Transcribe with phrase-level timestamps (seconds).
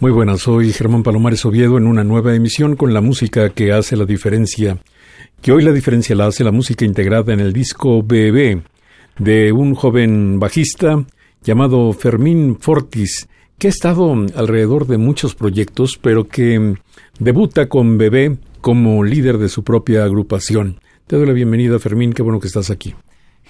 [0.00, 3.98] Muy buenas, soy Germán Palomares Oviedo en una nueva emisión con la música que hace
[3.98, 4.78] la diferencia.
[5.42, 8.62] Que hoy la diferencia la hace la música integrada en el disco BB
[9.18, 11.04] de un joven bajista
[11.42, 13.28] llamado Fermín Fortis,
[13.58, 16.76] que ha estado alrededor de muchos proyectos, pero que
[17.18, 20.80] debuta con BB como líder de su propia agrupación.
[21.06, 22.94] Te doy la bienvenida, Fermín, qué bueno que estás aquí.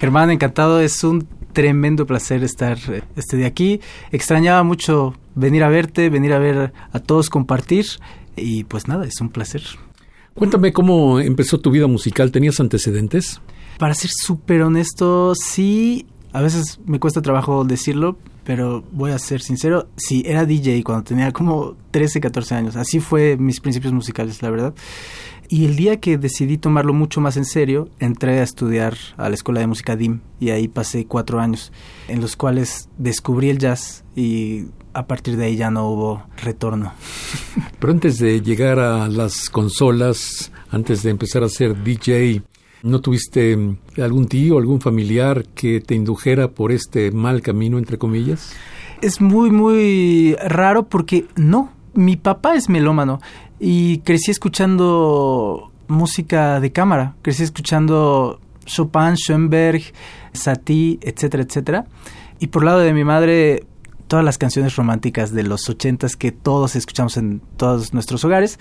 [0.00, 2.78] Germán, encantado, es un tremendo placer estar
[3.16, 3.82] este de aquí.
[4.12, 7.84] Extrañaba mucho venir a verte, venir a ver a todos compartir
[8.34, 9.62] y pues nada, es un placer.
[10.32, 13.42] Cuéntame cómo empezó tu vida musical, ¿tenías antecedentes?
[13.78, 19.42] Para ser súper honesto, sí, a veces me cuesta trabajo decirlo, pero voy a ser
[19.42, 24.40] sincero, sí, era DJ cuando tenía como 13, 14 años, así fue mis principios musicales,
[24.40, 24.74] la verdad.
[25.52, 29.34] Y el día que decidí tomarlo mucho más en serio, entré a estudiar a la
[29.34, 31.72] Escuela de Música DIM y ahí pasé cuatro años,
[32.06, 36.92] en los cuales descubrí el jazz y a partir de ahí ya no hubo retorno.
[37.80, 42.42] Pero antes de llegar a las consolas, antes de empezar a ser DJ,
[42.84, 43.58] ¿no tuviste
[44.00, 48.52] algún tío, algún familiar que te indujera por este mal camino, entre comillas?
[49.02, 53.18] Es muy, muy raro porque no, mi papá es melómano
[53.60, 59.82] y crecí escuchando música de cámara, crecí escuchando Chopin, Schoenberg,
[60.32, 61.84] Satie, etcétera, etcétera.
[62.38, 63.66] Y por lado de mi madre,
[64.08, 68.58] todas las canciones románticas de los ochentas que todos escuchamos en todos nuestros hogares.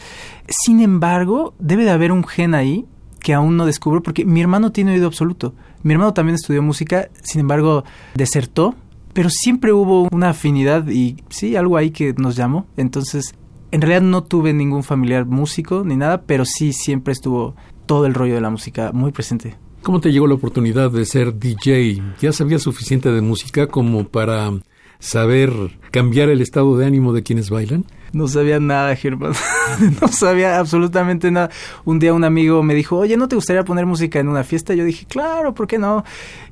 [0.47, 2.85] Sin embargo, debe de haber un gen ahí
[3.19, 5.53] que aún no descubro porque mi hermano tiene oído absoluto.
[5.81, 7.83] Mi hermano también estudió música, sin embargo,
[8.15, 8.75] desertó,
[9.13, 12.67] pero siempre hubo una afinidad y sí, algo ahí que nos llamó.
[12.77, 13.33] Entonces,
[13.71, 18.13] en realidad no tuve ningún familiar músico ni nada, pero sí siempre estuvo todo el
[18.13, 19.55] rollo de la música muy presente.
[19.81, 22.01] ¿Cómo te llegó la oportunidad de ser DJ?
[22.19, 24.51] ¿Ya sabías suficiente de música como para
[24.99, 25.51] saber
[25.91, 27.85] cambiar el estado de ánimo de quienes bailan?
[28.11, 29.33] No sabía nada, Germán.
[30.01, 31.49] no sabía absolutamente nada.
[31.85, 34.73] Un día un amigo me dijo, oye, ¿no te gustaría poner música en una fiesta?
[34.73, 36.03] Yo dije, claro, ¿por qué no?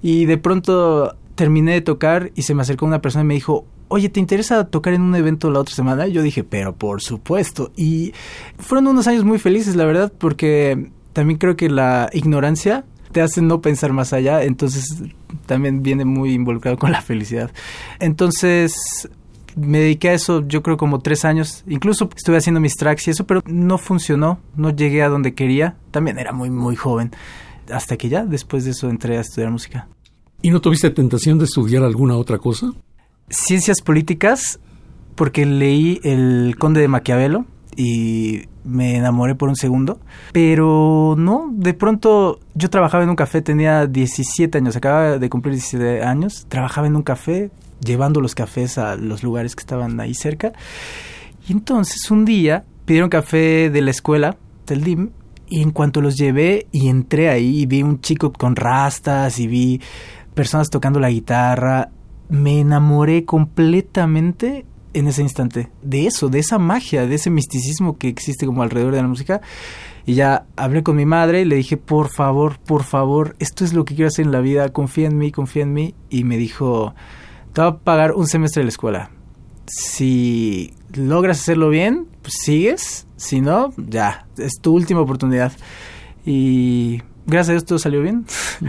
[0.01, 3.66] Y de pronto terminé de tocar y se me acercó una persona y me dijo,
[3.88, 6.08] oye, ¿te interesa tocar en un evento la otra semana?
[6.08, 7.72] Y yo dije, pero por supuesto.
[7.78, 8.12] Y
[8.58, 12.84] fueron unos años muy felices, la verdad, porque también creo que la ignorancia
[13.14, 15.03] te hace no pensar más allá, entonces
[15.46, 17.52] también viene muy involucrado con la felicidad.
[18.00, 19.08] Entonces
[19.56, 23.12] me dediqué a eso yo creo como tres años, incluso estuve haciendo mis tracks y
[23.12, 27.12] eso, pero no funcionó, no llegué a donde quería, también era muy muy joven,
[27.72, 29.88] hasta que ya después de eso entré a estudiar música.
[30.42, 32.74] ¿Y no tuviste tentación de estudiar alguna otra cosa?
[33.30, 34.59] Ciencias políticas,
[35.16, 40.00] porque leí El Conde de Maquiavelo y me enamoré por un segundo.
[40.34, 45.56] Pero no, de pronto yo trabajaba en un café, tenía 17 años, acababa de cumplir
[45.56, 47.50] 17 años, trabajaba en un café,
[47.84, 50.53] llevando los cafés a los lugares que estaban ahí cerca.
[51.47, 55.09] Y entonces un día pidieron café de la escuela, del DIM,
[55.50, 59.47] y en cuanto los llevé y entré ahí y vi un chico con rastas y
[59.47, 59.82] vi
[60.37, 61.89] personas tocando la guitarra,
[62.29, 68.07] me enamoré completamente en ese instante de eso, de esa magia, de ese misticismo que
[68.07, 69.41] existe como alrededor de la música.
[70.05, 73.73] Y ya hablé con mi madre y le dije, por favor, por favor, esto es
[73.73, 75.95] lo que quiero hacer en la vida, confía en mí, confía en mí.
[76.09, 76.93] Y me dijo,
[77.51, 79.11] te voy a pagar un semestre de la escuela.
[79.66, 83.07] Si logras hacerlo bien, pues sigues.
[83.17, 85.51] Si no, ya, es tu última oportunidad.
[86.25, 88.26] Y gracias a Dios todo salió bien.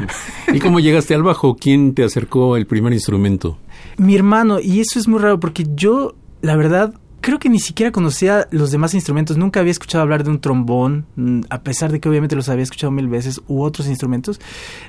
[0.52, 1.56] ¿Y cómo llegaste al bajo?
[1.56, 3.58] ¿Quién te acercó el primer instrumento?
[3.96, 7.92] Mi hermano, y eso es muy raro porque yo, la verdad, creo que ni siquiera
[7.92, 9.36] conocía los demás instrumentos.
[9.36, 12.64] Nunca había escuchado hablar de un trombón, mm, a pesar de que obviamente los había
[12.64, 14.40] escuchado mil veces, u otros instrumentos.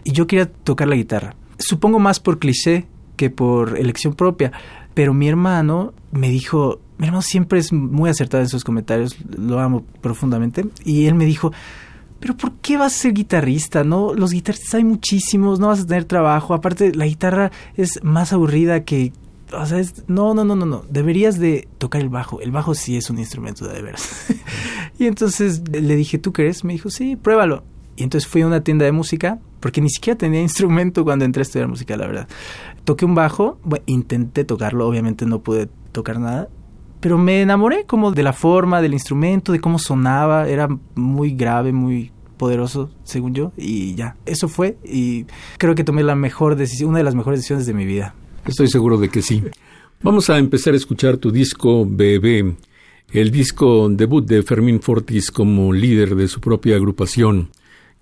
[0.04, 1.36] Y yo quería tocar la guitarra.
[1.58, 4.52] Supongo más por cliché que por elección propia.
[4.94, 9.60] Pero mi hermano me dijo, mi hermano siempre es muy acertado en sus comentarios, lo
[9.60, 10.66] amo profundamente.
[10.84, 11.52] Y él me dijo,
[12.20, 13.84] pero ¿por qué vas a ser guitarrista?
[13.84, 16.54] No, los guitarristas hay muchísimos, no vas a tener trabajo.
[16.54, 19.14] Aparte, la guitarra es más aburrida que
[19.52, 20.84] o sea, no, no, no, no, no.
[20.90, 22.42] Deberías de tocar el bajo.
[22.42, 24.28] El bajo sí es un instrumento de veras.
[25.00, 26.64] y entonces le dije, ¿tú crees?
[26.64, 27.64] Me dijo, sí, pruébalo.
[27.96, 31.42] Y entonces fui a una tienda de música, porque ni siquiera tenía instrumento cuando entré
[31.42, 32.28] a estudiar música, la verdad.
[32.84, 36.50] Toqué un bajo, intenté tocarlo, obviamente no pude tocar nada,
[37.00, 41.72] pero me enamoré como de la forma, del instrumento, de cómo sonaba, era muy grave,
[41.72, 45.26] muy poderoso, según yo, y ya, eso fue, y
[45.58, 48.16] creo que tomé la mejor decisión, una de las mejores decisiones de mi vida.
[48.46, 49.44] Estoy seguro de que sí.
[50.02, 52.56] Vamos a empezar a escuchar tu disco Bebé,
[53.12, 57.50] el disco debut de Fermín Fortis como líder de su propia agrupación.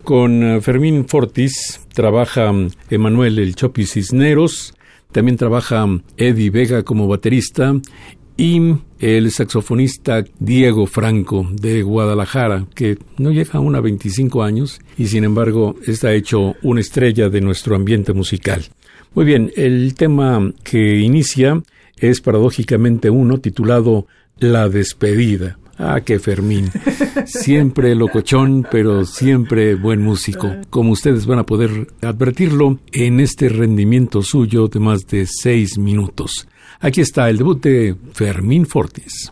[0.03, 2.51] Con eh, Fermín Fortis trabaja
[2.89, 4.75] Emanuel El Chopi Cisneros,
[5.11, 7.73] también trabaja Eddie Vega como baterista
[8.37, 15.07] y el saxofonista Diego Franco de Guadalajara, que no llega aún a 25 años y
[15.07, 18.63] sin embargo está hecho una estrella de nuestro ambiente musical.
[19.13, 21.61] Muy bien, el tema que inicia
[21.97, 24.05] es paradójicamente uno titulado
[24.37, 25.57] La despedida.
[25.79, 26.71] Ah, qué Fermín.
[27.25, 30.55] Siempre locochón, pero siempre buen músico.
[30.71, 36.47] Como ustedes van a poder advertirlo en este rendimiento suyo de más de seis minutos.
[36.79, 39.31] Aquí está el debut de Fermín Fortis.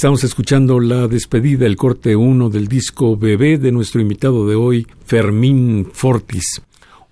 [0.00, 4.86] Estamos escuchando la despedida, el corte 1 del disco Bebé de nuestro invitado de hoy,
[5.04, 6.62] Fermín Fortis.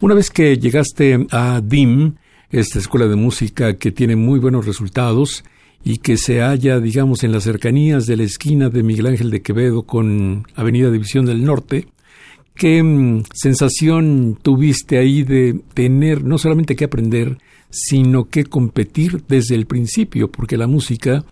[0.01, 2.15] Una vez que llegaste a DIM,
[2.51, 5.45] esta escuela de música que tiene muy buenos resultados
[5.85, 9.43] y que se halla, digamos, en las cercanías de la esquina de Miguel Ángel de
[9.43, 11.89] Quevedo con Avenida División del Norte,
[12.55, 17.37] ¿qué mm, sensación tuviste ahí de tener no solamente que aprender,
[17.69, 20.31] sino que competir desde el principio?
[20.31, 21.27] Porque la música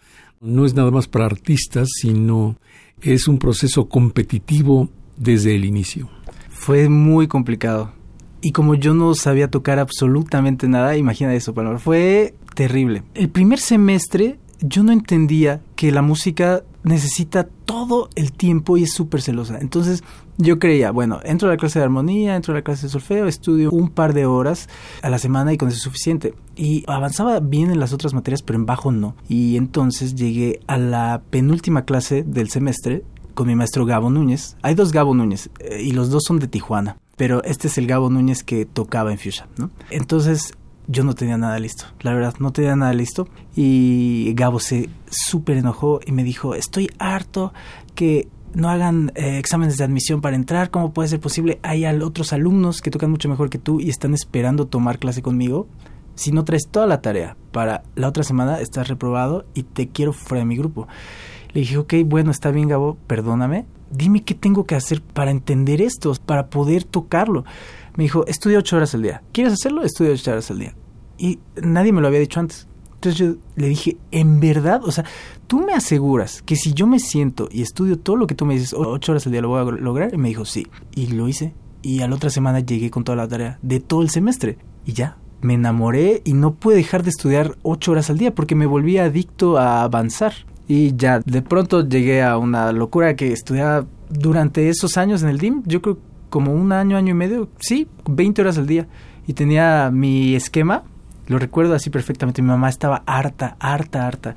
[0.46, 2.56] no es nada más para artistas, sino
[3.02, 6.08] es un proceso competitivo desde el inicio.
[6.48, 7.92] Fue muy complicado.
[8.40, 13.02] Y como yo no sabía tocar absolutamente nada, imagina eso, Paloma, fue terrible.
[13.14, 18.92] El primer semestre yo no entendía que la música necesita todo el tiempo y es
[18.92, 19.58] súper celosa.
[19.58, 20.04] Entonces
[20.38, 23.26] yo creía, bueno, entro a la clase de armonía, entro a la clase de solfeo,
[23.26, 24.68] estudio un par de horas
[25.02, 26.34] a la semana y con eso es suficiente.
[26.54, 29.16] Y avanzaba bien en las otras materias, pero en bajo no.
[29.28, 33.02] Y entonces llegué a la penúltima clase del semestre
[33.34, 34.56] con mi maestro Gabo Núñez.
[34.62, 37.88] Hay dos Gabo Núñez eh, y los dos son de Tijuana, pero este es el
[37.88, 39.70] Gabo Núñez que tocaba en Fuchsia, ¿no?
[39.90, 40.54] Entonces
[40.88, 43.28] yo no tenía nada listo, la verdad, no tenía nada listo.
[43.54, 47.52] Y Gabo se súper enojó y me dijo, estoy harto
[47.94, 51.58] que no hagan eh, exámenes de admisión para entrar, ¿cómo puede ser posible?
[51.62, 55.68] Hay otros alumnos que tocan mucho mejor que tú y están esperando tomar clase conmigo.
[56.14, 60.14] Si no traes toda la tarea para la otra semana, estás reprobado y te quiero
[60.14, 60.88] fuera de mi grupo.
[61.52, 63.66] Le dije, ok, bueno, está bien, Gabo, perdóname.
[63.90, 67.44] Dime qué tengo que hacer para entender esto, para poder tocarlo.
[67.96, 69.22] Me dijo, estudia ocho horas al día.
[69.32, 69.82] ¿Quieres hacerlo?
[69.82, 70.74] Estudia ocho horas al día.
[71.18, 72.68] Y nadie me lo había dicho antes.
[72.94, 74.82] Entonces yo le dije, ¿en verdad?
[74.84, 75.04] O sea,
[75.46, 78.54] tú me aseguras que si yo me siento y estudio todo lo que tú me
[78.54, 80.14] dices, ocho horas al día lo voy a lograr.
[80.14, 80.66] Y me dijo, sí.
[80.94, 81.54] Y lo hice.
[81.82, 84.58] Y a la otra semana llegué con toda la tarea de todo el semestre.
[84.84, 88.54] Y ya, me enamoré y no pude dejar de estudiar ocho horas al día porque
[88.54, 90.32] me volví adicto a avanzar.
[90.68, 95.38] Y ya, de pronto llegué a una locura que estudiaba durante esos años en el
[95.38, 95.62] DIM.
[95.64, 95.98] Yo creo
[96.36, 98.86] como un año, año y medio, sí, 20 horas al día.
[99.26, 100.82] Y tenía mi esquema,
[101.28, 102.42] lo recuerdo así perfectamente.
[102.42, 104.34] Mi mamá estaba harta, harta, harta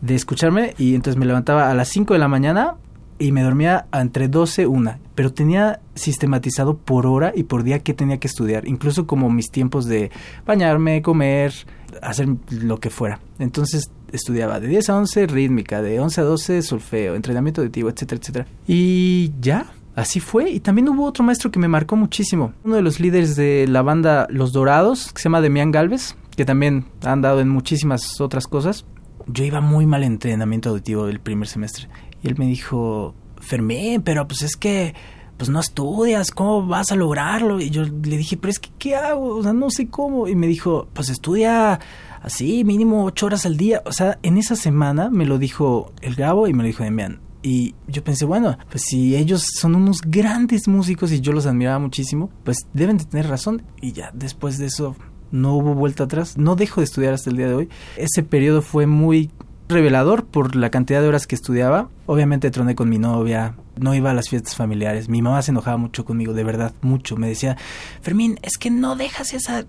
[0.00, 2.74] de escucharme y entonces me levantaba a las 5 de la mañana
[3.20, 7.94] y me dormía entre 12 una, pero tenía sistematizado por hora y por día que
[7.94, 10.10] tenía que estudiar, incluso como mis tiempos de
[10.44, 11.54] bañarme, comer,
[12.02, 13.20] hacer lo que fuera.
[13.38, 18.20] Entonces estudiaba de 10 a 11 rítmica, de 11 a 12 solfeo, entrenamiento auditivo, etcétera,
[18.20, 18.46] etcétera.
[18.66, 19.66] Y ya,
[19.98, 20.50] así fue.
[20.50, 22.52] Y también hubo otro maestro que me marcó muchísimo.
[22.64, 26.44] Uno de los líderes de la banda Los Dorados, que se llama Demián Galvez, que
[26.44, 28.84] también ha andado en muchísimas otras cosas.
[29.26, 31.88] Yo iba muy mal en entrenamiento auditivo el primer semestre.
[32.22, 34.94] Y él me dijo, Fermín, pero pues es que
[35.36, 37.60] pues no estudias, ¿cómo vas a lograrlo?
[37.60, 39.36] Y yo le dije, pero es que, ¿qué hago?
[39.36, 40.26] O sea, no sé cómo.
[40.26, 41.78] Y me dijo, pues estudia
[42.22, 43.82] así, mínimo ocho horas al día.
[43.84, 47.20] O sea, en esa semana me lo dijo el Gabo y me lo dijo Demian.
[47.48, 51.78] Y yo pensé, bueno, pues si ellos son unos grandes músicos y yo los admiraba
[51.78, 53.62] muchísimo, pues deben de tener razón.
[53.80, 54.96] Y ya después de eso
[55.30, 56.36] no hubo vuelta atrás.
[56.36, 57.68] No dejo de estudiar hasta el día de hoy.
[57.96, 59.30] Ese periodo fue muy
[59.66, 61.88] revelador por la cantidad de horas que estudiaba.
[62.04, 65.08] Obviamente troné con mi novia, no iba a las fiestas familiares.
[65.08, 67.16] Mi mamá se enojaba mucho conmigo, de verdad, mucho.
[67.16, 67.56] Me decía,
[68.02, 69.64] Fermín, es que no dejas esa...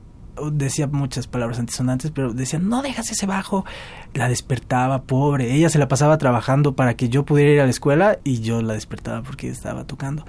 [0.52, 3.66] Decía muchas palabras antisonantes, pero decía, no dejas ese bajo.
[4.14, 5.54] La despertaba, pobre.
[5.54, 8.62] Ella se la pasaba trabajando para que yo pudiera ir a la escuela y yo
[8.62, 10.26] la despertaba porque estaba tocando.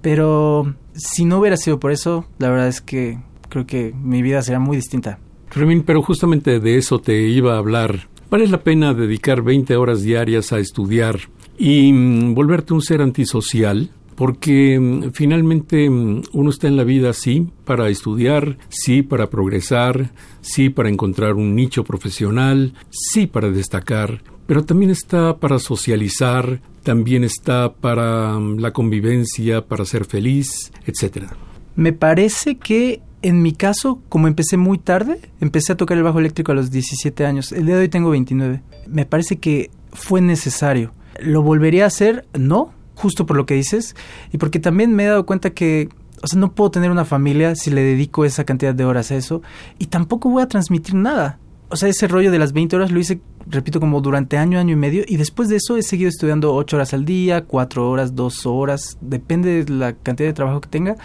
[0.00, 4.42] Pero si no hubiera sido por eso, la verdad es que creo que mi vida
[4.42, 5.18] sería muy distinta.
[5.50, 8.08] Fermín, pero justamente de eso te iba a hablar.
[8.30, 11.18] ¿Vale la pena dedicar 20 horas diarias a estudiar
[11.58, 13.90] y mm, volverte un ser antisocial?
[14.20, 20.10] Porque mm, finalmente mm, uno está en la vida sí para estudiar, sí para progresar,
[20.42, 27.24] sí para encontrar un nicho profesional, sí para destacar, pero también está para socializar, también
[27.24, 31.34] está para la convivencia, para ser feliz, etcétera.
[31.74, 36.18] Me parece que en mi caso, como empecé muy tarde, empecé a tocar el bajo
[36.18, 37.52] eléctrico a los 17 años.
[37.52, 38.60] El día de hoy tengo 29.
[38.86, 40.92] Me parece que fue necesario.
[41.20, 42.26] ¿Lo volvería a hacer?
[42.38, 43.96] No, justo por lo que dices.
[44.32, 45.88] Y porque también me he dado cuenta que,
[46.22, 49.16] o sea, no puedo tener una familia si le dedico esa cantidad de horas a
[49.16, 49.42] eso.
[49.78, 51.38] Y tampoco voy a transmitir nada.
[51.68, 54.72] O sea, ese rollo de las 20 horas lo hice, repito, como durante año, año
[54.72, 55.04] y medio.
[55.06, 58.98] Y después de eso he seguido estudiando 8 horas al día, 4 horas, 2 horas.
[59.00, 60.96] Depende de la cantidad de trabajo que tenga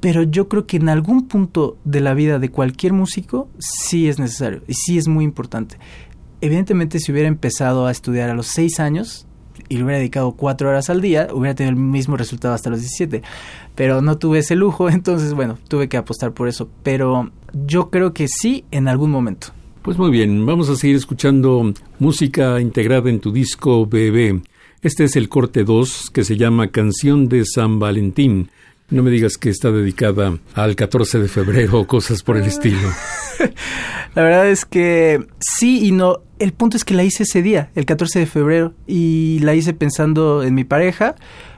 [0.00, 4.18] pero yo creo que en algún punto de la vida de cualquier músico sí es
[4.18, 5.78] necesario y sí es muy importante.
[6.40, 9.26] Evidentemente, si hubiera empezado a estudiar a los seis años
[9.70, 12.80] y le hubiera dedicado cuatro horas al día, hubiera tenido el mismo resultado hasta los
[12.80, 13.22] 17.
[13.76, 16.68] Pero no tuve ese lujo, entonces, bueno, tuve que apostar por eso.
[16.82, 17.30] Pero
[17.66, 19.48] yo creo que sí en algún momento.
[19.82, 24.42] Pues muy bien, vamos a seguir escuchando música integrada en tu disco Bebé.
[24.82, 28.50] Este es el corte 2 que se llama Canción de San Valentín.
[28.90, 32.88] No me digas que está dedicada al 14 de febrero o cosas por el estilo.
[34.14, 36.18] la verdad es que sí y no.
[36.40, 39.74] El punto es que la hice ese día, el 14 de febrero, y la hice
[39.74, 41.14] pensando en mi pareja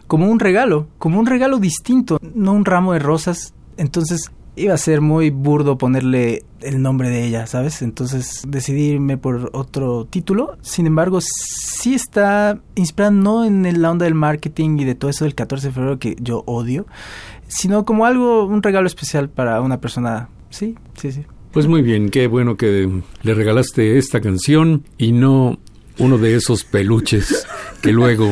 [0.06, 3.54] como un regalo, como un regalo distinto, no un ramo de rosas.
[3.78, 7.82] Entonces iba a ser muy burdo ponerle el nombre de ella, ¿sabes?
[7.82, 10.56] Entonces decidí irme por otro título.
[10.60, 15.24] Sin embargo, sí está inspirado no en la onda del marketing y de todo eso
[15.24, 16.86] del 14 de febrero que yo odio,
[17.48, 20.28] sino como algo, un regalo especial para una persona.
[20.50, 21.24] Sí, sí, sí.
[21.52, 22.90] Pues muy bien, qué bueno que
[23.22, 25.58] le regalaste esta canción y no
[25.98, 27.46] uno de esos peluches
[27.82, 28.30] que luego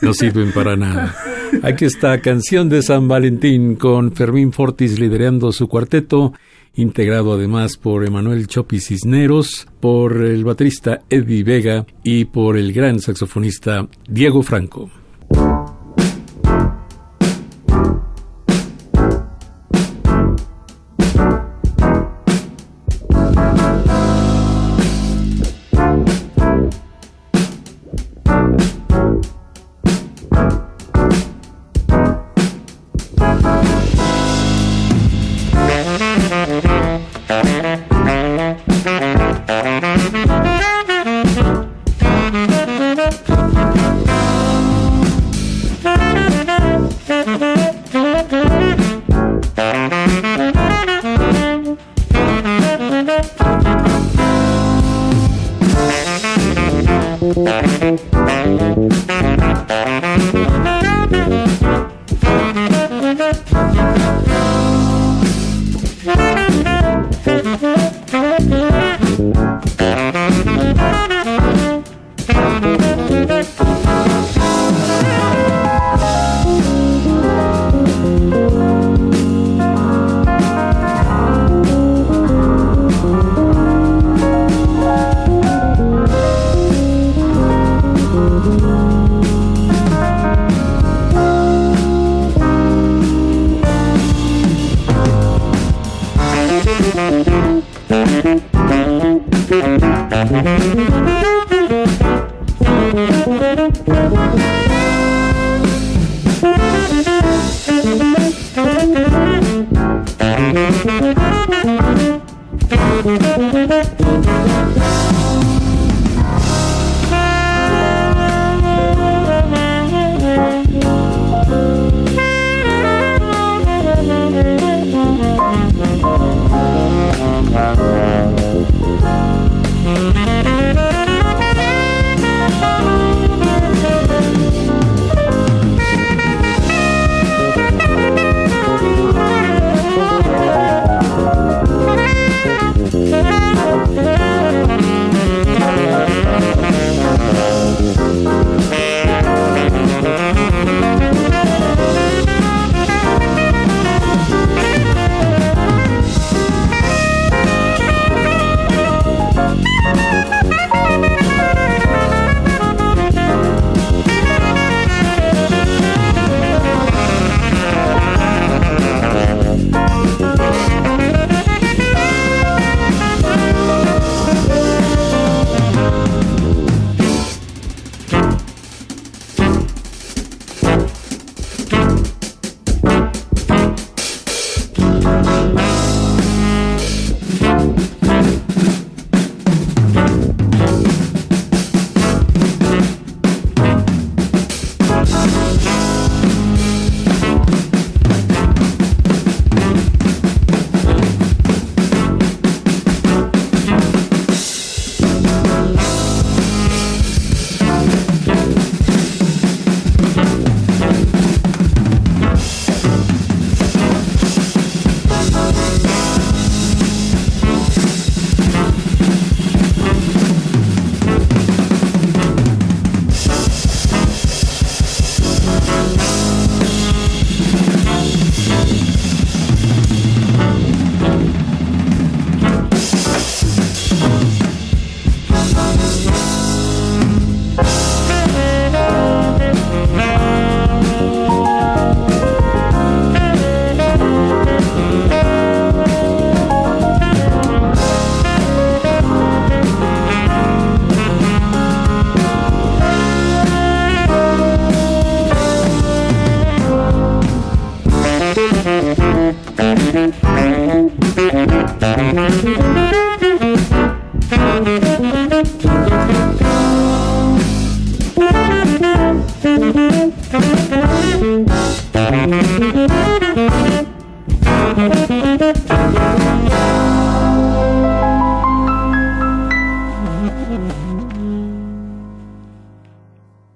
[0.00, 1.14] no sirven para nada.
[1.62, 6.32] Aquí está Canción de San Valentín con Fermín Fortis liderando su cuarteto,
[6.74, 13.00] integrado además por Emanuel Chopi Cisneros, por el baterista Eddie Vega y por el gran
[13.00, 15.01] saxofonista Diego Franco.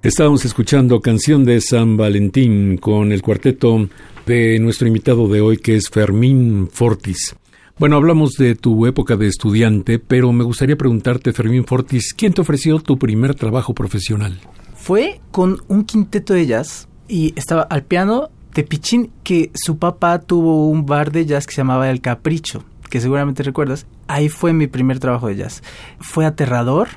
[0.06, 3.88] Estábamos escuchando Canción de San Valentín con el cuarteto
[4.24, 7.34] de nuestro invitado de hoy que es Fermín Fortis.
[7.76, 12.40] Bueno, hablamos de tu época de estudiante, pero me gustaría preguntarte, Fermín Fortis, ¿quién te
[12.40, 14.38] ofreció tu primer trabajo profesional?
[14.76, 20.20] Fue con un quinteto de jazz y estaba al piano de Pichín, que su papá
[20.20, 23.88] tuvo un bar de jazz que se llamaba El Capricho, que seguramente recuerdas.
[24.06, 25.64] Ahí fue mi primer trabajo de jazz.
[25.98, 26.90] Fue aterrador,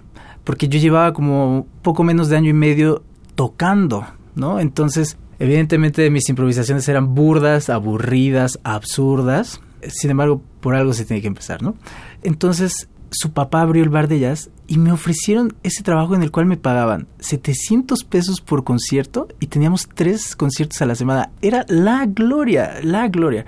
[0.50, 3.04] porque yo llevaba como poco menos de año y medio
[3.36, 4.60] tocando, ¿no?
[4.60, 9.62] Entonces, evidentemente mis improvisaciones eran burdas, aburridas, absurdas.
[9.88, 11.76] Sin embargo, por algo se tiene que empezar, ¿no?
[12.24, 16.32] Entonces, su papá abrió el bar de jazz y me ofrecieron ese trabajo en el
[16.32, 21.32] cual me pagaban 700 pesos por concierto y teníamos tres conciertos a la semana.
[21.42, 23.46] Era la gloria, la gloria.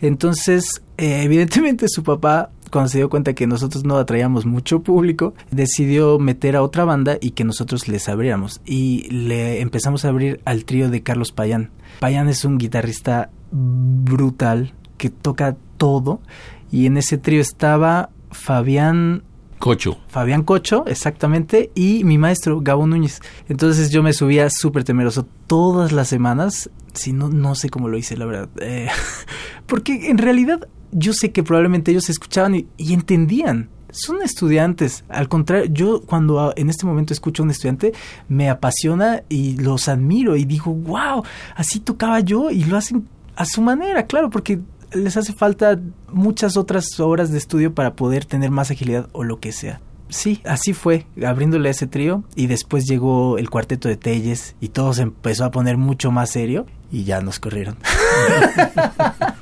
[0.00, 5.34] Entonces, eh, evidentemente su papá cuando se dio cuenta que nosotros no atraíamos mucho público,
[5.50, 8.62] decidió meter a otra banda y que nosotros les abriéramos.
[8.64, 11.70] Y le empezamos a abrir al trío de Carlos Payán.
[12.00, 16.22] Payán es un guitarrista brutal que toca todo.
[16.70, 19.22] Y en ese trío estaba Fabián
[19.62, 19.98] Cocho.
[20.08, 23.20] Fabián Cocho, exactamente, y mi maestro, Gabo Núñez.
[23.48, 27.96] Entonces yo me subía súper temeroso todas las semanas, si no, no sé cómo lo
[27.96, 28.48] hice, la verdad.
[28.60, 28.88] Eh,
[29.66, 33.70] porque en realidad yo sé que probablemente ellos escuchaban y, entendían.
[33.92, 35.04] Son estudiantes.
[35.08, 37.92] Al contrario, yo cuando en este momento escucho a un estudiante,
[38.28, 41.22] me apasiona y los admiro y digo, wow,
[41.54, 44.60] así tocaba yo y lo hacen a su manera, claro, porque
[44.94, 45.78] les hace falta
[46.12, 49.80] muchas otras horas de estudio para poder tener más agilidad o lo que sea.
[50.08, 54.92] Sí, así fue, abriéndole ese trío y después llegó el cuarteto de Telles y todo
[54.92, 57.78] se empezó a poner mucho más serio y ya nos corrieron.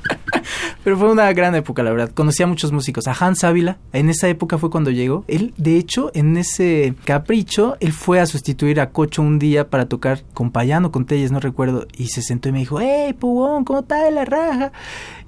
[0.83, 2.11] Pero fue una gran época, la verdad.
[2.13, 3.07] Conocí a muchos músicos.
[3.07, 5.25] A Hans Ávila, en esa época fue cuando llegó.
[5.29, 9.87] Él, de hecho, en ese capricho, él fue a sustituir a Cocho un día para
[9.87, 11.87] tocar con Payano, con Telles, no recuerdo.
[11.97, 14.73] Y se sentó y me dijo, hey, Pugón, ¿cómo está la raja?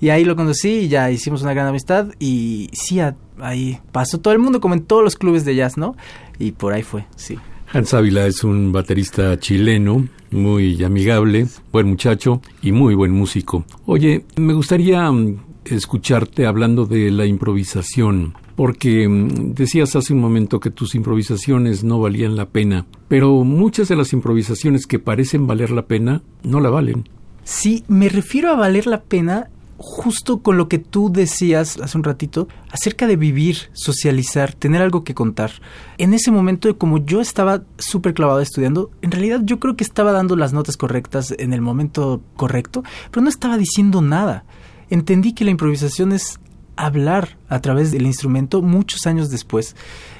[0.01, 2.09] Y ahí lo conocí y ya hicimos una gran amistad.
[2.19, 3.01] Y sí,
[3.41, 5.97] ahí pasó todo el mundo, como en todos los clubes de jazz, ¿no?
[6.39, 7.39] Y por ahí fue, sí.
[7.73, 13.65] Hans Ávila es un baterista chileno, muy amigable, buen muchacho y muy buen músico.
[13.87, 20.61] Oye, me gustaría mm, escucharte hablando de la improvisación, porque mm, decías hace un momento
[20.61, 25.71] que tus improvisaciones no valían la pena, pero muchas de las improvisaciones que parecen valer
[25.71, 27.09] la pena no la valen.
[27.45, 29.51] Sí, me refiero a valer la pena
[29.83, 35.03] justo con lo que tú decías hace un ratito acerca de vivir, socializar, tener algo
[35.03, 35.51] que contar.
[35.99, 40.13] En ese momento, como yo estaba súper clavado estudiando, en realidad yo creo que estaba
[40.13, 44.45] dando las notas correctas en el momento correcto, pero no estaba diciendo nada.
[44.89, 46.39] Entendí que la improvisación es
[46.77, 49.75] hablar a través del instrumento muchos años después.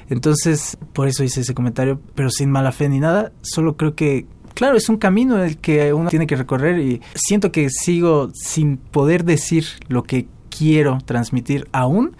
[0.09, 4.27] Entonces, por eso hice ese comentario, pero sin mala fe ni nada, solo creo que
[4.53, 8.77] claro, es un camino el que uno tiene que recorrer y siento que sigo sin
[8.77, 12.15] poder decir lo que quiero transmitir aún,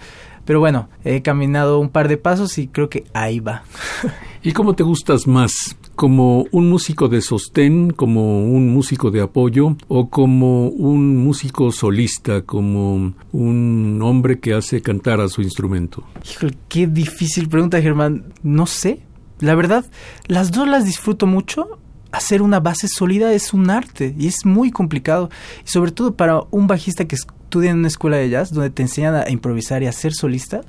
[0.45, 3.63] pero bueno, he caminado un par de pasos y creo que ahí va.
[4.43, 5.77] ¿Y cómo te gustas más?
[5.95, 12.41] ¿Como un músico de sostén, como un músico de apoyo o como un músico solista,
[12.41, 16.03] como un hombre que hace cantar a su instrumento?
[16.29, 18.33] Híjole, qué difícil pregunta, Germán.
[18.41, 19.01] No sé.
[19.39, 19.85] La verdad,
[20.27, 21.79] las dos las disfruto mucho
[22.13, 25.29] hacer una base sólida es un arte y es muy complicado.
[25.65, 28.83] Y sobre todo para un bajista que estudia en una escuela de jazz donde te
[28.83, 30.61] enseñan a improvisar y a ser solista,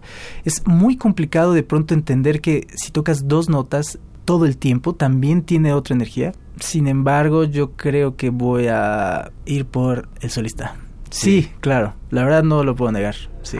[0.44, 5.42] es muy complicado de pronto entender que si tocas dos notas todo el tiempo también
[5.42, 6.32] tiene otra energía.
[6.58, 10.76] Sin embargo, yo creo que voy a ir por el solista.
[11.10, 13.58] Sí, claro, la verdad no lo puedo negar, sí.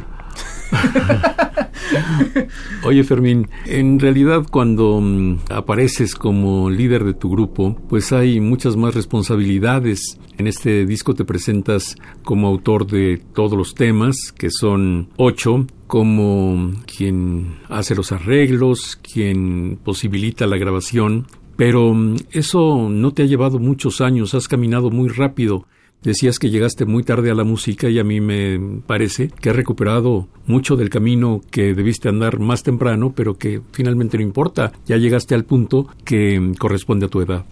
[2.85, 8.77] Oye Fermín, en realidad cuando mm, apareces como líder de tu grupo, pues hay muchas
[8.77, 10.19] más responsabilidades.
[10.37, 16.73] En este disco te presentas como autor de todos los temas, que son ocho, como
[16.87, 23.59] quien hace los arreglos, quien posibilita la grabación, pero mm, eso no te ha llevado
[23.59, 25.67] muchos años, has caminado muy rápido.
[26.05, 29.57] Decías que llegaste muy tarde a la música y a mí me parece que has
[29.57, 34.71] recuperado mucho del camino que debiste andar más temprano, pero que finalmente no importa.
[34.85, 37.47] Ya llegaste al punto que corresponde a tu edad.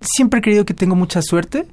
[0.00, 1.66] Siempre he creído que tengo mucha suerte.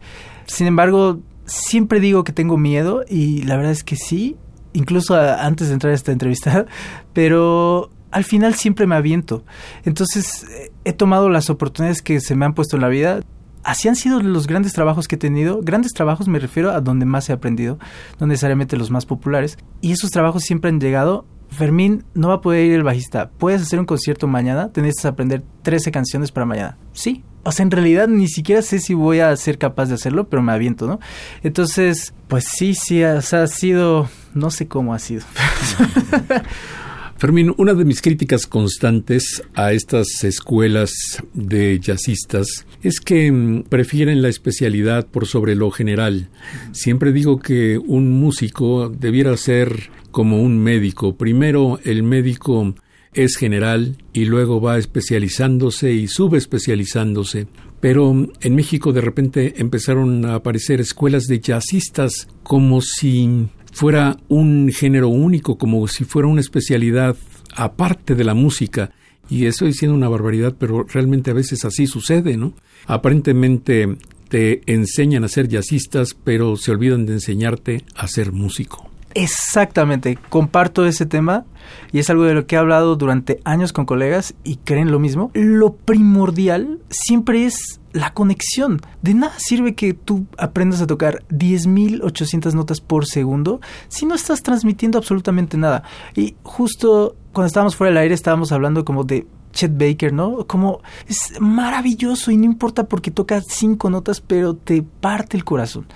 [0.48, 4.36] Sin embargo, siempre digo que tengo miedo y la verdad es que sí.
[4.74, 6.66] incluso antes de entrar a esta entrevista,
[7.14, 9.44] pero al final siempre me aviento.
[9.84, 10.48] Entonces
[10.86, 13.20] he tomado las oportunidades que se me han puesto en la vida.
[13.66, 15.60] Así han sido los grandes trabajos que he tenido.
[15.62, 17.80] Grandes trabajos me refiero a donde más he aprendido,
[18.20, 19.58] no necesariamente los más populares.
[19.82, 23.32] Y esos trabajos siempre han llegado Fermín, no va a poder ir el bajista.
[23.38, 24.70] ¿Puedes hacer un concierto mañana?
[24.72, 26.78] Tenés que aprender 13 canciones para mañana.
[26.94, 27.24] Sí.
[27.44, 30.42] O sea, en realidad ni siquiera sé si voy a ser capaz de hacerlo, pero
[30.44, 31.00] me aviento, ¿no?
[31.44, 35.24] Entonces, pues sí, sí, o ha sido, no sé cómo ha sido.
[37.18, 44.22] Fermín, una de mis críticas constantes a estas escuelas de jazzistas es que mm, prefieren
[44.22, 46.28] la especialidad por sobre lo general.
[46.74, 51.16] Siempre digo que un músico debiera ser como un médico.
[51.16, 52.76] Primero el médico
[53.14, 57.48] es general y luego va especializándose y subespecializándose.
[57.80, 64.72] Pero en México de repente empezaron a aparecer escuelas de jazzistas como si fuera un
[64.74, 67.18] género único, como si fuera una especialidad
[67.58, 68.92] aparte de la música.
[69.30, 72.54] Y estoy diciendo una barbaridad, pero realmente a veces así sucede, ¿no?
[72.88, 73.98] Aparentemente
[74.30, 78.90] te enseñan a ser jazzistas, pero se olvidan de enseñarte a ser músico.
[79.16, 81.46] Exactamente, comparto ese tema
[81.94, 85.00] y es algo de lo que he hablado durante años con colegas y creen lo
[85.00, 85.32] mismo.
[85.34, 88.82] Lo primordial siempre es la conexión.
[89.02, 94.44] De nada sirve que tú aprendas a tocar 10.800 notas por segundo si no estás
[94.44, 95.84] transmitiendo absolutamente nada.
[96.14, 100.46] Y justo cuando estábamos fuera del aire estábamos hablando como de Chet Baker, ¿no?
[100.46, 105.88] Como es maravilloso y no importa porque toca cinco notas, pero te parte el corazón.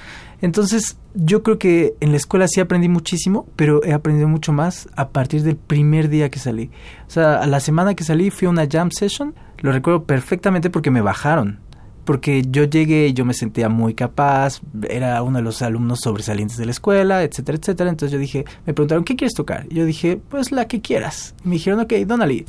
[0.41, 4.87] Entonces, yo creo que en la escuela sí aprendí muchísimo, pero he aprendido mucho más
[4.95, 6.69] a partir del primer día que salí.
[7.07, 10.69] O sea, a la semana que salí fui a una jam session, lo recuerdo perfectamente
[10.69, 11.59] porque me bajaron.
[12.05, 16.57] Porque yo llegué y yo me sentía muy capaz, era uno de los alumnos sobresalientes
[16.57, 17.89] de la escuela, etcétera, etcétera.
[17.89, 19.67] Entonces yo dije, me preguntaron, ¿qué quieres tocar?
[19.69, 21.35] Y yo dije, pues la que quieras.
[21.43, 22.45] me dijeron, ok, Donnelly.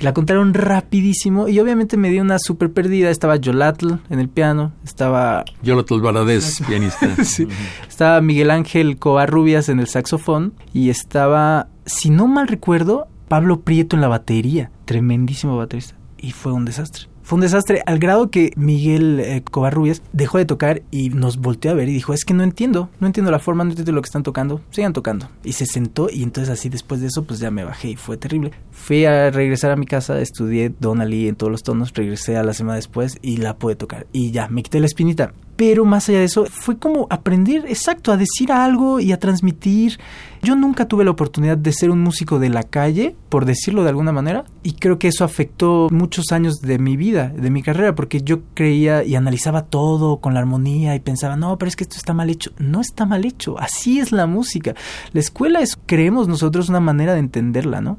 [0.00, 3.10] La contaron rapidísimo y obviamente me dio una super perdida.
[3.10, 5.44] Estaba Yolatl en el piano, estaba...
[5.62, 7.16] Yolatl Valadez, pianista.
[7.24, 7.46] sí.
[7.88, 13.96] Estaba Miguel Ángel Covarrubias en el saxofón y estaba, si no mal recuerdo, Pablo Prieto
[13.96, 14.70] en la batería.
[14.84, 15.96] Tremendísimo baterista.
[16.18, 17.13] Y fue un desastre.
[17.24, 21.70] Fue un desastre al grado que Miguel eh, Covarrubias dejó de tocar y nos volteó
[21.70, 24.02] a ver y dijo, es que no entiendo, no entiendo la forma, no entiendo lo
[24.02, 25.30] que están tocando, sigan tocando.
[25.42, 28.18] Y se sentó y entonces así después de eso pues ya me bajé y fue
[28.18, 28.50] terrible.
[28.72, 32.52] Fui a regresar a mi casa, estudié Donnelly en todos los tonos, regresé a la
[32.52, 34.06] semana después y la pude tocar.
[34.12, 35.32] Y ya, me quité la espinita.
[35.56, 40.00] Pero más allá de eso, fue como aprender, exacto, a decir algo y a transmitir.
[40.42, 43.90] Yo nunca tuve la oportunidad de ser un músico de la calle, por decirlo de
[43.90, 47.94] alguna manera, y creo que eso afectó muchos años de mi vida, de mi carrera,
[47.94, 51.84] porque yo creía y analizaba todo con la armonía y pensaba, no, pero es que
[51.84, 52.50] esto está mal hecho.
[52.58, 54.74] No está mal hecho, así es la música.
[55.12, 57.98] La escuela es, creemos nosotros, una manera de entenderla, ¿no?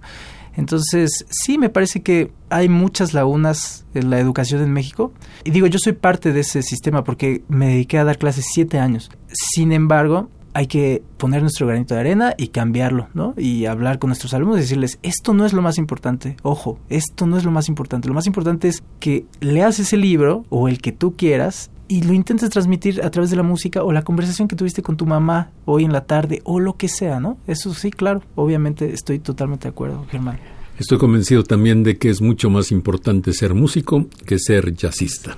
[0.58, 5.13] Entonces, sí, me parece que hay muchas lagunas en la educación en México.
[5.44, 8.80] Y digo, yo soy parte de ese sistema porque me dediqué a dar clases siete
[8.80, 9.10] años.
[9.32, 13.34] Sin embargo, hay que poner nuestro granito de arena y cambiarlo, ¿no?
[13.36, 17.28] Y hablar con nuestros alumnos y decirles, esto no es lo más importante, ojo, esto
[17.28, 18.08] no es lo más importante.
[18.08, 22.13] Lo más importante es que leas ese libro o el que tú quieras y lo
[22.13, 25.52] intentes transmitir a través de la música o la conversación que tuviste con tu mamá
[25.65, 27.38] hoy en la tarde o lo que sea, ¿no?
[27.48, 30.39] Eso sí, claro, obviamente estoy totalmente de acuerdo, Germán.
[30.80, 35.38] Estoy convencido también de que es mucho más importante ser músico que ser jazzista.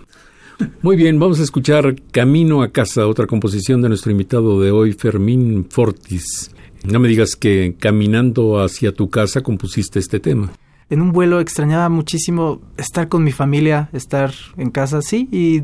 [0.82, 4.94] Muy bien, vamos a escuchar Camino a casa, otra composición de nuestro invitado de hoy,
[4.94, 6.52] Fermín Fortis.
[6.84, 10.52] No me digas que caminando hacia tu casa compusiste este tema
[10.89, 15.62] en un vuelo extrañaba muchísimo estar con mi familia, estar en casa, sí, y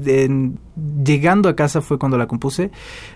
[1.03, 2.71] llegando a casa fue cuando la compuse,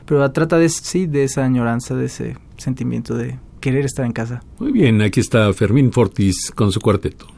[0.05, 4.41] pero trata de, sí, de esa añoranza, de ese sentimiento de querer estar en casa.
[4.59, 7.36] Muy bien, aquí está Fermín Fortis con su cuarteto.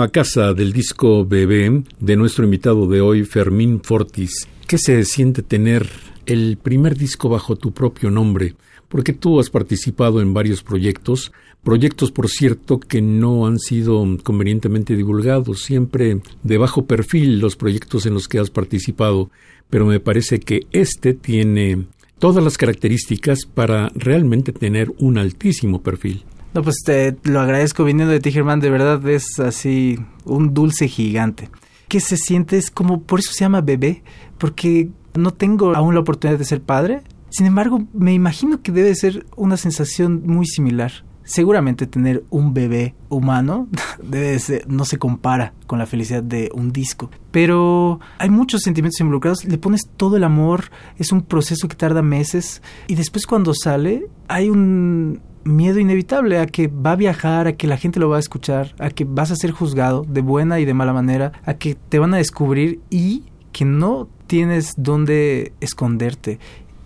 [0.00, 4.48] A casa del disco Bebé de nuestro invitado de hoy, Fermín Fortis.
[4.66, 5.90] ¿Qué se siente tener
[6.24, 8.54] el primer disco bajo tu propio nombre?
[8.88, 11.32] Porque tú has participado en varios proyectos,
[11.62, 18.06] proyectos por cierto que no han sido convenientemente divulgados, siempre de bajo perfil los proyectos
[18.06, 19.30] en los que has participado,
[19.68, 21.84] pero me parece que este tiene
[22.18, 26.24] todas las características para realmente tener un altísimo perfil.
[26.52, 28.60] No, pues te lo agradezco viniendo de ti, Germán.
[28.60, 31.48] De verdad es así un dulce gigante.
[31.88, 32.56] ¿Qué se siente?
[32.56, 34.02] Es como, por eso se llama bebé,
[34.38, 37.02] porque no tengo aún la oportunidad de ser padre.
[37.30, 40.92] Sin embargo, me imagino que debe ser una sensación muy similar.
[41.22, 43.68] Seguramente tener un bebé humano
[44.02, 47.10] debe ser, no se compara con la felicidad de un disco.
[47.30, 52.02] Pero hay muchos sentimientos involucrados, le pones todo el amor, es un proceso que tarda
[52.02, 57.52] meses y después cuando sale hay un miedo inevitable a que va a viajar, a
[57.54, 60.60] que la gente lo va a escuchar, a que vas a ser juzgado de buena
[60.60, 65.52] y de mala manera, a que te van a descubrir y que no tienes dónde
[65.60, 66.38] esconderte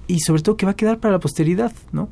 [0.06, 2.08] y sobre todo que va a quedar para la posteridad, ¿no?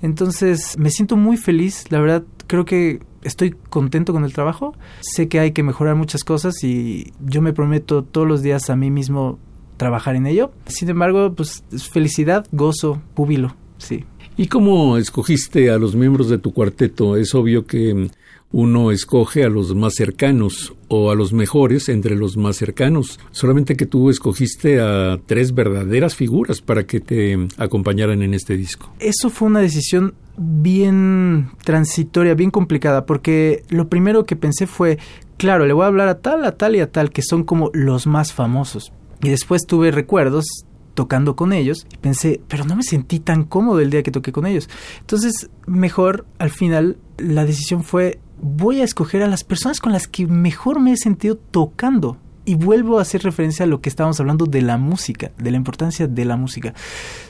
[0.00, 5.28] Entonces me siento muy feliz, la verdad creo que estoy contento con el trabajo, sé
[5.28, 8.90] que hay que mejorar muchas cosas y yo me prometo todos los días a mí
[8.90, 9.38] mismo
[9.76, 10.52] trabajar en ello.
[10.66, 14.04] Sin embargo, pues felicidad, gozo, júbilo, sí.
[14.36, 17.16] ¿Y cómo escogiste a los miembros de tu cuarteto?
[17.16, 18.08] Es obvio que
[18.52, 23.18] uno escoge a los más cercanos o a los mejores entre los más cercanos.
[23.30, 28.92] Solamente que tú escogiste a tres verdaderas figuras para que te acompañaran en este disco.
[29.00, 34.98] Eso fue una decisión bien transitoria, bien complicada, porque lo primero que pensé fue,
[35.36, 37.70] claro, le voy a hablar a tal, a tal y a tal, que son como
[37.74, 38.92] los más famosos.
[39.22, 40.46] Y después tuve recuerdos
[40.94, 44.32] tocando con ellos y pensé, pero no me sentí tan cómodo el día que toqué
[44.32, 44.68] con ellos.
[45.00, 50.06] Entonces, mejor al final la decisión fue, voy a escoger a las personas con las
[50.06, 52.18] que mejor me he sentido tocando.
[52.44, 55.56] Y vuelvo a hacer referencia a lo que estábamos hablando de la música, de la
[55.56, 56.74] importancia de la música.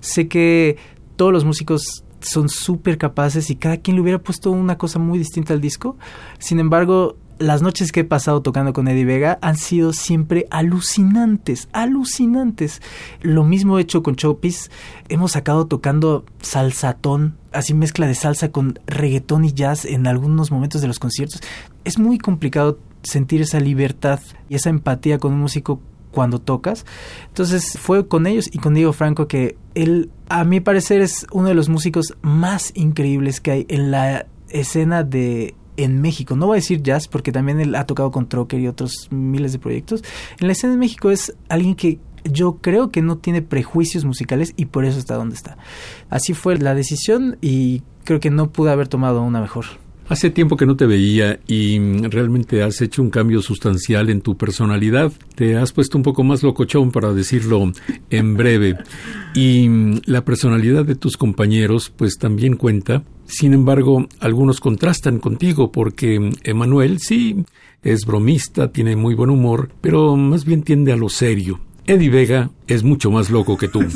[0.01, 0.79] Sé que
[1.17, 5.19] todos los músicos son súper capaces y cada quien le hubiera puesto una cosa muy
[5.19, 5.97] distinta al disco.
[6.39, 11.69] Sin embargo, las noches que he pasado tocando con Eddie Vega han sido siempre alucinantes,
[11.73, 12.81] alucinantes.
[13.21, 14.71] Lo mismo he hecho con Chopis.
[15.09, 20.81] Hemos sacado tocando salsatón, así mezcla de salsa con reggaetón y jazz en algunos momentos
[20.81, 21.41] de los conciertos.
[21.85, 25.81] Es muy complicado sentir esa libertad y esa empatía con un músico
[26.13, 26.87] cuando tocas.
[27.29, 31.49] Entonces fue con ellos y con Diego Franco que él, a mi parecer, es uno
[31.49, 36.37] de los músicos más increíbles que hay en la escena de en México.
[36.37, 39.53] No voy a decir jazz porque también él ha tocado con Trocker y otros miles
[39.53, 40.03] de proyectos.
[40.41, 44.53] En la escena de México es alguien que yo creo que no tiene prejuicios musicales
[44.57, 45.57] y por eso está donde está.
[46.11, 49.65] Así fue la decisión y creo que no pude haber tomado una mejor.
[50.13, 54.37] Hace tiempo que no te veía y realmente has hecho un cambio sustancial en tu
[54.37, 55.11] personalidad.
[55.37, 57.73] Te has puesto un poco más locochón, para decirlo
[58.11, 58.77] en breve.
[59.35, 59.71] Y
[60.05, 63.05] la personalidad de tus compañeros, pues también cuenta.
[63.25, 67.47] Sin embargo, algunos contrastan contigo porque Emanuel sí
[67.83, 71.59] es bromista, tiene muy buen humor, pero más bien tiende a lo serio.
[71.87, 73.81] Eddie Vega es mucho más loco que tú.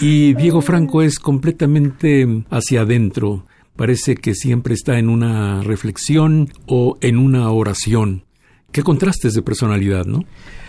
[0.00, 3.46] Y Diego Franco es completamente hacia adentro
[3.76, 8.24] parece que siempre está en una reflexión o en una oración.
[8.70, 10.24] Qué contrastes de personalidad, ¿no?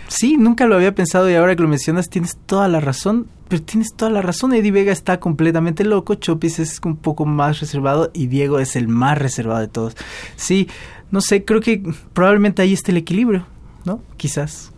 [0.08, 3.62] Sí, nunca lo había pensado y ahora que lo mencionas tienes toda la razón, pero
[3.62, 4.52] tienes toda la razón.
[4.52, 8.88] Eddie Vega está completamente loco, Chopis es un poco más reservado y Diego es el
[8.88, 9.96] más reservado de todos.
[10.36, 10.68] Sí,
[11.10, 11.82] no sé, creo que
[12.12, 13.46] probablemente ahí está el equilibrio,
[13.84, 14.02] ¿no?
[14.16, 14.72] Quizás.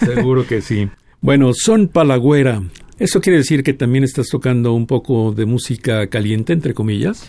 [0.00, 0.88] Seguro que sí.
[1.22, 2.62] Bueno, son Palagüera.
[3.00, 7.26] ¿Eso quiere decir que también estás tocando un poco de música caliente, entre comillas?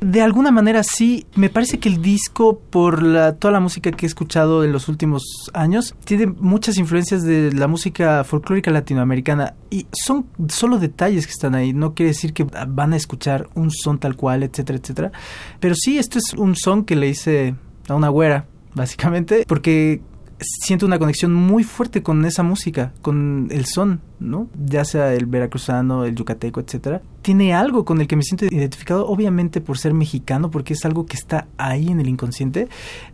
[0.00, 4.04] De alguna manera sí, me parece que el disco, por la, toda la música que
[4.04, 5.22] he escuchado en los últimos
[5.54, 11.54] años, tiene muchas influencias de la música folclórica latinoamericana y son solo detalles que están
[11.54, 15.12] ahí, no quiere decir que van a escuchar un son tal cual, etcétera, etcétera.
[15.60, 17.54] Pero sí, esto es un son que le hice
[17.86, 20.00] a una güera, básicamente, porque
[20.42, 24.48] siento una conexión muy fuerte con esa música, con el son, ¿no?
[24.66, 27.02] Ya sea el veracruzano, el yucateco, etcétera.
[27.22, 31.06] Tiene algo con el que me siento identificado, obviamente por ser mexicano, porque es algo
[31.06, 32.68] que está ahí en el inconsciente.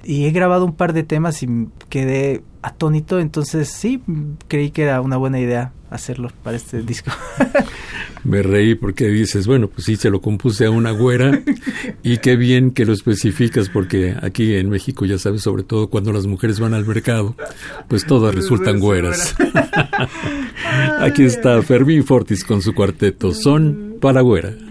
[0.04, 4.02] Y he grabado un par de temas y quedé atónito, entonces sí,
[4.48, 7.10] creí que era una buena idea hacerlo para este disco.
[8.24, 11.40] Me reí porque dices, bueno, pues sí, se lo compuse a una güera
[12.02, 16.12] y qué bien que lo especificas porque aquí en México ya sabes, sobre todo cuando
[16.12, 17.36] las mujeres van al mercado,
[17.88, 19.34] pues todas resultan güeras.
[21.00, 24.67] aquí está Fermín Fortis con su cuarteto, son para güera.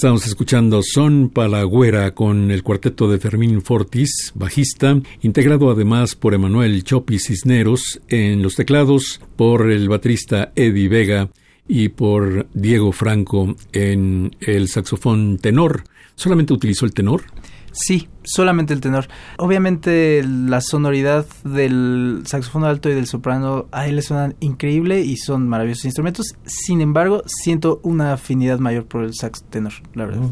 [0.00, 6.84] Estamos escuchando Son Palagüera con el cuarteto de Fermín Fortis, bajista, integrado además por Emanuel
[6.84, 11.28] Chopi Cisneros en los teclados, por el baterista Eddie Vega
[11.68, 15.84] y por Diego Franco en el saxofón tenor.
[16.14, 17.24] ¿Solamente utilizó el tenor?
[17.72, 19.06] Sí, solamente el tenor.
[19.38, 25.16] Obviamente la sonoridad del saxofón alto y del soprano a él le suenan increíble y
[25.16, 26.34] son maravillosos instrumentos.
[26.44, 30.30] Sin embargo, siento una afinidad mayor por el sax tenor, la verdad.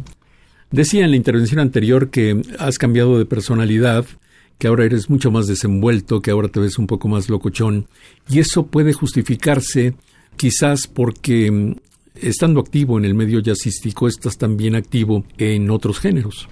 [0.71, 4.05] Decía en la intervención anterior que has cambiado de personalidad,
[4.59, 7.87] que ahora eres mucho más desenvuelto, que ahora te ves un poco más locochón,
[8.29, 9.95] y eso puede justificarse
[10.37, 11.77] quizás porque mm,
[12.21, 16.49] estando activo en el medio jazzístico estás también activo en otros géneros.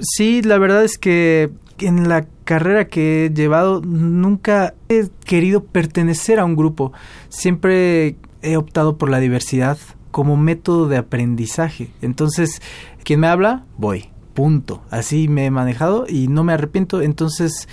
[0.00, 6.38] Sí, la verdad es que en la carrera que he llevado nunca he querido pertenecer
[6.38, 6.92] a un grupo.
[7.28, 9.78] Siempre he optado por la diversidad
[10.10, 11.90] como método de aprendizaje.
[12.00, 12.62] Entonces,
[13.04, 14.10] quien me habla, voy.
[14.34, 14.82] Punto.
[14.90, 17.00] Así me he manejado y no me arrepiento.
[17.02, 17.68] Entonces,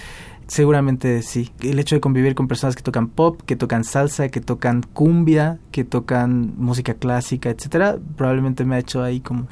[0.47, 1.51] Seguramente sí.
[1.61, 5.59] El hecho de convivir con personas que tocan pop, que tocan salsa, que tocan cumbia,
[5.71, 9.47] que tocan música clásica, etcétera, probablemente me ha hecho ahí como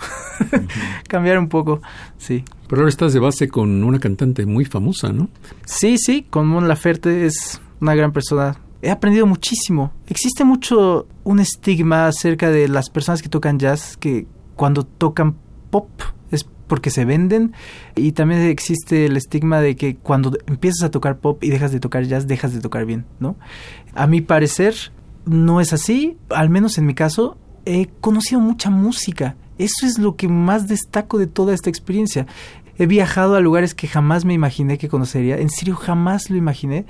[1.08, 1.82] cambiar un poco,
[2.18, 2.44] sí.
[2.68, 5.30] Pero ahora estás de base con una cantante muy famosa, ¿no?
[5.66, 8.58] Sí, sí, con Mon Laferte es una gran persona.
[8.82, 9.92] He aprendido muchísimo.
[10.08, 14.26] Existe mucho un estigma acerca de las personas que tocan jazz que
[14.56, 15.36] cuando tocan
[15.70, 15.90] pop
[16.72, 17.52] porque se venden
[17.98, 21.82] y también existe el estigma de que cuando empiezas a tocar pop y dejas de
[21.82, 23.36] tocar jazz, dejas de tocar bien, ¿no?
[23.94, 24.74] A mi parecer
[25.26, 29.36] no es así, al menos en mi caso, he conocido mucha música.
[29.58, 32.26] Eso es lo que más destaco de toda esta experiencia.
[32.78, 36.86] He viajado a lugares que jamás me imaginé que conocería, en serio jamás lo imaginé,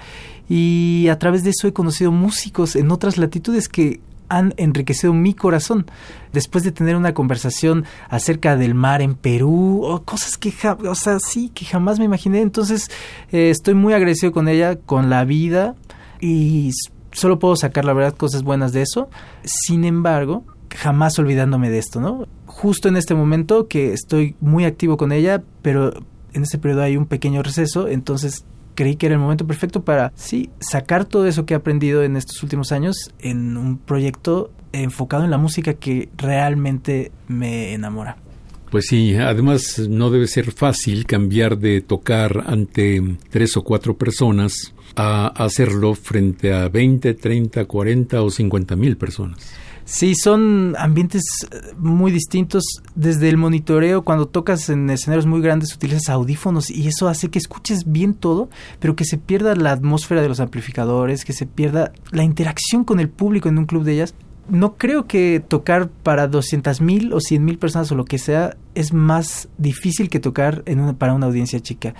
[0.47, 3.99] y a través de eso he conocido músicos en otras latitudes que
[4.31, 5.85] han enriquecido mi corazón.
[6.31, 10.53] Después de tener una conversación acerca del mar en Perú, o cosas que,
[10.87, 12.39] o sea, sí, que jamás me imaginé.
[12.39, 12.89] Entonces,
[13.31, 15.75] eh, estoy muy agradecido con ella, con la vida,
[16.21, 16.71] y
[17.11, 19.09] solo puedo sacar, la verdad, cosas buenas de eso.
[19.43, 22.25] Sin embargo, jamás olvidándome de esto, ¿no?
[22.45, 25.91] Justo en este momento que estoy muy activo con ella, pero
[26.33, 28.45] en ese periodo hay un pequeño receso, entonces
[28.75, 32.17] creí que era el momento perfecto para, sí, sacar todo eso que he aprendido en
[32.17, 38.17] estos últimos años en un proyecto enfocado en la música que realmente me enamora.
[38.69, 44.73] Pues sí, además no debe ser fácil cambiar de tocar ante tres o cuatro personas
[44.95, 49.53] a hacerlo frente a 20, 30, 40 o 50 mil personas.
[49.85, 52.63] Sí, son ambientes eh, muy distintos.
[52.95, 57.39] Desde el monitoreo, cuando tocas en escenarios muy grandes, utilizas audífonos y eso hace que
[57.39, 61.91] escuches bien todo, pero que se pierda la atmósfera de los amplificadores, que se pierda
[62.11, 64.15] la interacción con el público en un club de ellas.
[64.49, 68.57] No creo que tocar para 200 mil o 100 mil personas o lo que sea
[68.75, 71.93] es más difícil que tocar en para una audiencia chica.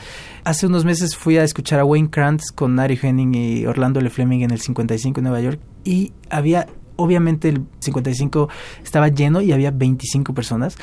[0.44, 4.10] Hace unos meses fui a escuchar a Wayne Krantz con Nari Henning y Orlando Le
[4.10, 6.68] Fleming en el 55 en Nueva York y había
[7.02, 8.49] obviamente el 55
[8.84, 10.78] estaba lleno y había 25 personas,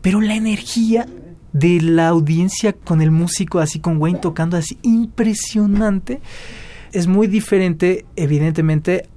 [0.00, 1.06] pero la energía
[1.52, 6.20] de la audiencia con el músico, así con Wayne tocando así, impresionante,
[6.92, 9.08] es muy diferente, evidentemente,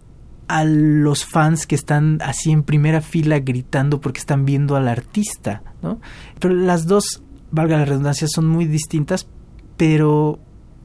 [0.48, 5.64] a los fans que están así en primera fila gritando porque están viendo al artista,
[5.82, 6.02] ¿no?
[6.40, 9.28] Pero las dos, valga la redundancia, son muy distintas,
[9.78, 10.40] pero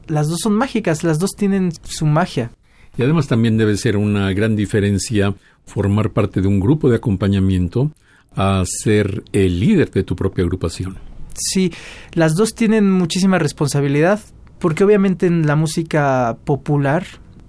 [0.07, 2.51] las dos son mágicas, las dos tienen su magia.
[2.97, 5.35] Y además también debe ser una gran diferencia
[5.65, 7.91] formar parte de un grupo de acompañamiento
[8.35, 10.97] a ser el líder de tu propia agrupación.
[11.33, 11.71] Sí,
[12.13, 14.19] las dos tienen muchísima responsabilidad
[14.59, 17.05] porque obviamente en la música popular,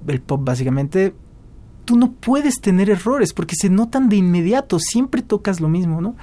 [0.07, 1.14] el pop básicamente,
[1.84, 6.16] tú no puedes tener errores porque se notan de inmediato, siempre tocas lo mismo, ¿no?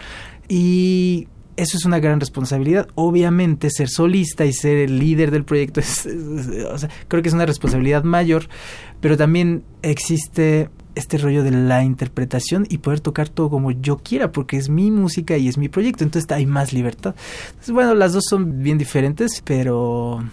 [0.47, 2.87] Y eso es una gran responsabilidad.
[2.95, 6.07] Obviamente, ser solista y ser el líder del proyecto es,
[7.07, 8.47] creo que es una responsabilidad mayor,
[9.01, 14.31] pero también existe este rollo de la interpretación y poder tocar todo como yo quiera,
[14.31, 17.15] porque es mi música y es mi proyecto, entonces hay más libertad.
[17.49, 20.23] Entonces, bueno, las dos son bien diferentes, pero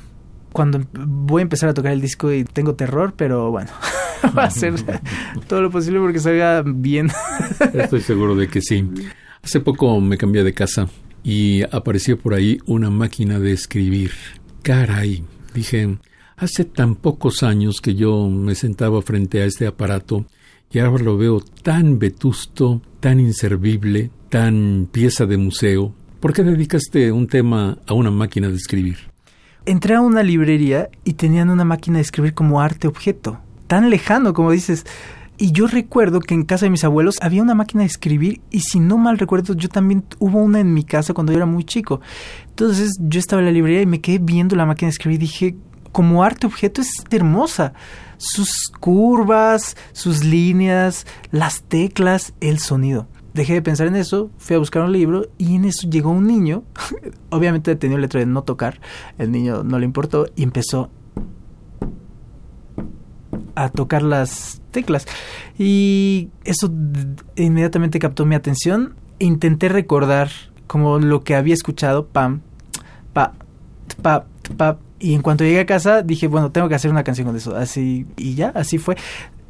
[0.52, 3.70] cuando voy a empezar a tocar el disco y tengo terror, pero bueno,
[4.36, 4.74] va a hacer
[5.48, 7.10] todo lo posible porque salga bien.
[7.74, 8.88] Estoy seguro de que sí.
[9.42, 10.88] Hace poco me cambié de casa
[11.24, 14.12] y apareció por ahí una máquina de escribir.
[14.62, 15.96] Caray, dije,
[16.42, 20.26] hace tan pocos años que yo me sentaba frente a este aparato
[20.72, 25.94] y ahora lo veo tan vetusto, tan inservible, tan pieza de museo.
[26.18, 28.98] ¿Por qué dedicaste un tema a una máquina de escribir?
[29.66, 33.38] Entré a una librería y tenían una máquina de escribir como arte objeto,
[33.68, 34.84] tan lejano como dices.
[35.38, 38.60] Y yo recuerdo que en casa de mis abuelos había una máquina de escribir y
[38.60, 41.64] si no mal recuerdo yo también hubo una en mi casa cuando yo era muy
[41.64, 42.00] chico.
[42.48, 45.26] Entonces yo estaba en la librería y me quedé viendo la máquina de escribir y
[45.26, 45.56] dije,
[45.92, 47.74] como arte objeto es hermosa.
[48.16, 53.06] Sus curvas, sus líneas, las teclas, el sonido.
[53.34, 56.26] Dejé de pensar en eso, fui a buscar un libro y en eso llegó un
[56.26, 56.64] niño,
[57.30, 58.78] obviamente tenía el letra de no tocar,
[59.16, 60.90] el niño no le importó y empezó
[63.54, 65.06] a tocar las teclas.
[65.58, 66.70] Y eso
[67.36, 68.94] inmediatamente captó mi atención.
[69.18, 70.30] Intenté recordar
[70.66, 72.40] como lo que había escuchado, pam,
[73.12, 73.34] pa,
[74.02, 74.26] pa,
[74.56, 74.78] pa.
[75.02, 77.56] Y en cuanto llegué a casa dije, bueno, tengo que hacer una canción con eso.
[77.56, 78.96] Así, y ya, así fue.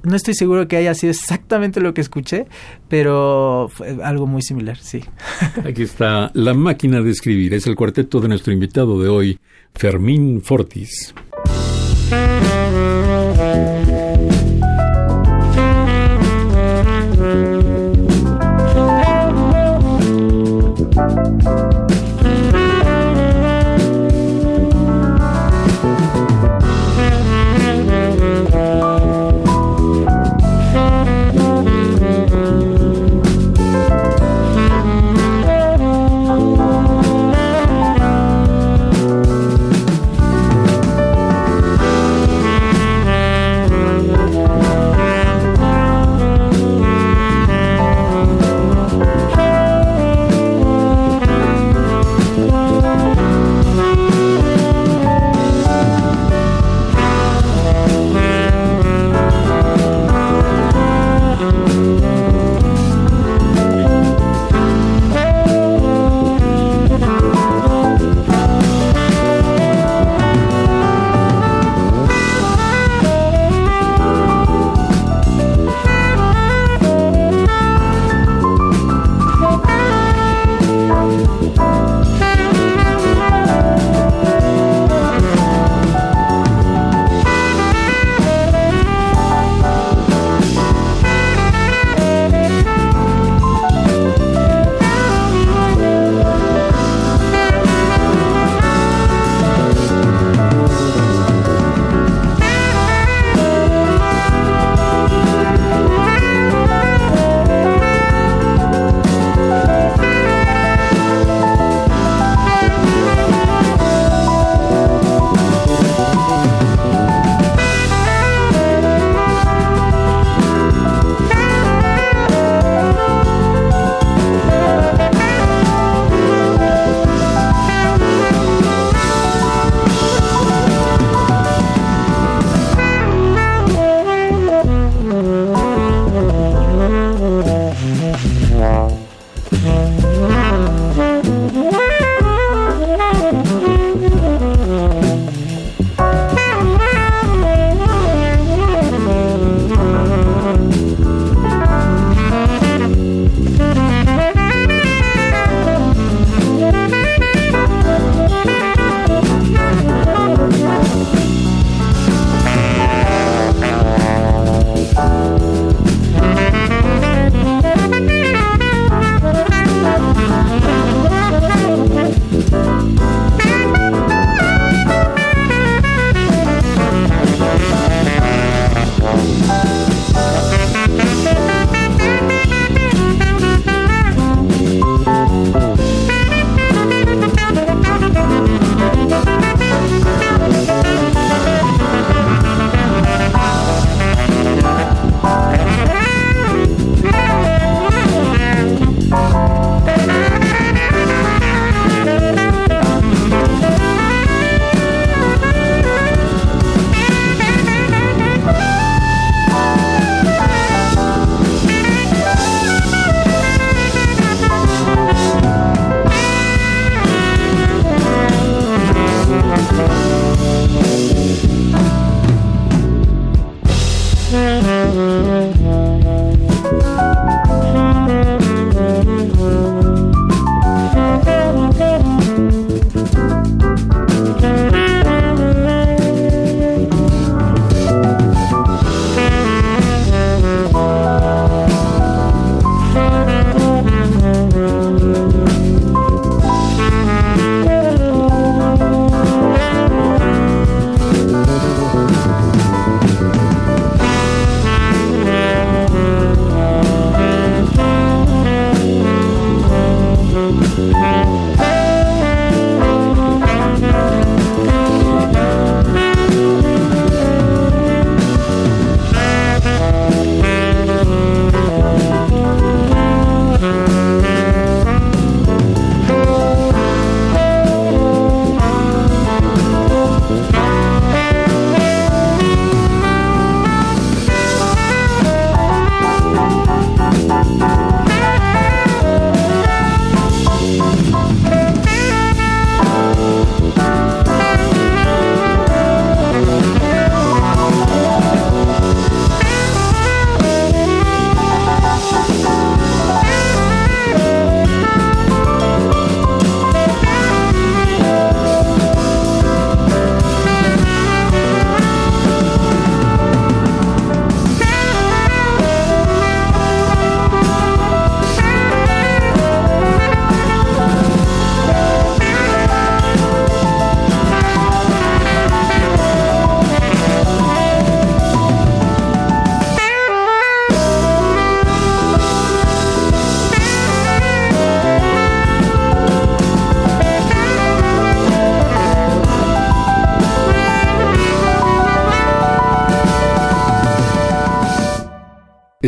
[0.02, 2.46] No estoy seguro que haya sido exactamente lo que escuché,
[2.88, 5.04] pero fue algo muy similar, sí.
[5.64, 7.52] Aquí está La máquina de escribir.
[7.52, 9.38] Es el cuarteto de nuestro invitado de hoy,
[9.74, 11.14] Fermín Fortis.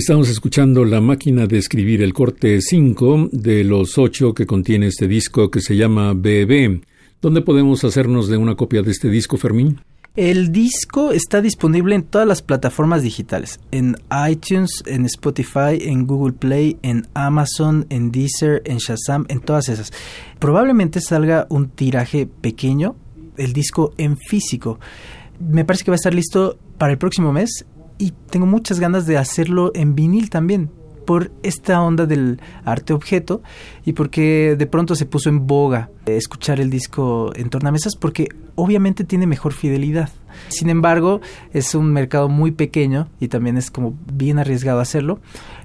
[0.04, 5.08] Estamos escuchando La máquina de escribir el corte 5 de los 8 que contiene este
[5.08, 6.82] disco que se llama BB.
[7.22, 9.80] ¿Dónde podemos hacernos de una copia de este disco, Fermín?
[10.14, 13.96] El disco está disponible en todas las plataformas digitales, en
[14.28, 19.90] iTunes, en Spotify, en Google Play, en Amazon, en Deezer, en Shazam, en todas esas.
[20.38, 22.94] Probablemente salga un tiraje pequeño,
[23.38, 24.78] el disco en físico.
[25.40, 27.64] Me parece que va a estar listo para el próximo mes
[27.98, 30.70] y tengo muchas ganas de hacerlo en vinil también
[31.04, 33.42] por esta onda del arte objeto
[33.84, 39.04] y porque de pronto se puso en boga escuchar el disco en tornamesas porque obviamente
[39.04, 40.10] tiene mejor fidelidad.
[40.48, 41.20] Sin embargo,
[41.52, 45.20] es un mercado muy pequeño y también es como bien arriesgado hacerlo.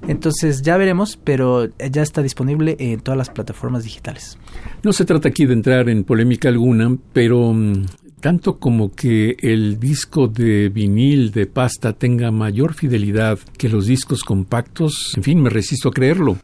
[0.06, 4.38] Entonces ya veremos, pero ya está disponible en todas las plataformas digitales.
[4.82, 7.84] No se trata aquí de entrar en polémica alguna, pero mm,
[8.20, 14.22] tanto como que el disco de vinil de pasta tenga mayor fidelidad que los discos
[14.22, 16.38] compactos, en fin, me resisto a creerlo.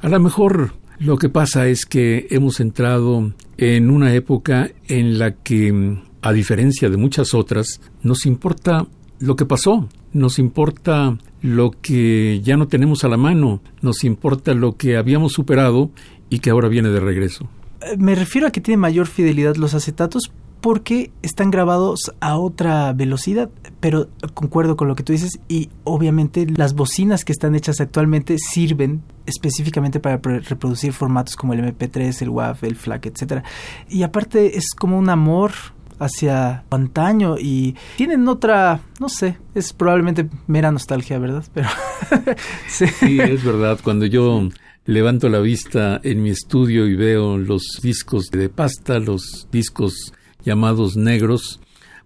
[0.00, 5.32] A lo mejor lo que pasa es que hemos entrado en una época en la
[5.32, 8.86] que, a diferencia de muchas otras, nos importa
[9.20, 14.54] lo que pasó, nos importa lo que ya no tenemos a la mano, nos importa
[14.54, 15.90] lo que habíamos superado
[16.30, 17.48] y que ahora viene de regreso.
[17.80, 22.92] Eh, me refiero a que tiene mayor fidelidad los acetatos porque están grabados a otra
[22.92, 23.50] velocidad,
[23.80, 28.36] pero concuerdo con lo que tú dices y obviamente las bocinas que están hechas actualmente
[28.38, 33.44] sirven específicamente para reproducir formatos como el MP3, el WAV, el FLAC, etcétera.
[33.88, 35.52] Y aparte es como un amor
[36.00, 41.44] hacia antaño y tienen otra, no sé, es probablemente mera nostalgia, ¿verdad?
[41.52, 41.68] Pero
[42.68, 42.86] sí.
[42.86, 43.78] sí, es verdad.
[43.82, 44.48] Cuando yo
[44.86, 50.12] levanto la vista en mi estudio y veo los discos de pasta, los discos
[50.44, 51.60] llamados negros,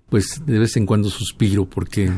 [0.08, 2.10] pues de vez en cuando suspiro porque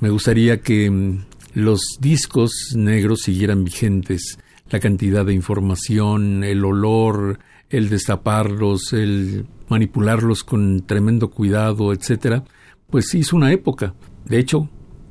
[0.00, 1.24] me gustaría que mm,
[1.54, 4.38] los discos negros siguieran vigentes.
[4.70, 7.38] La cantidad de información, el olor,
[7.70, 12.44] el destaparlos, el manipularlos con tremendo cuidado, etcétera,
[12.90, 13.94] pues hizo una época.
[14.24, 14.68] De hecho,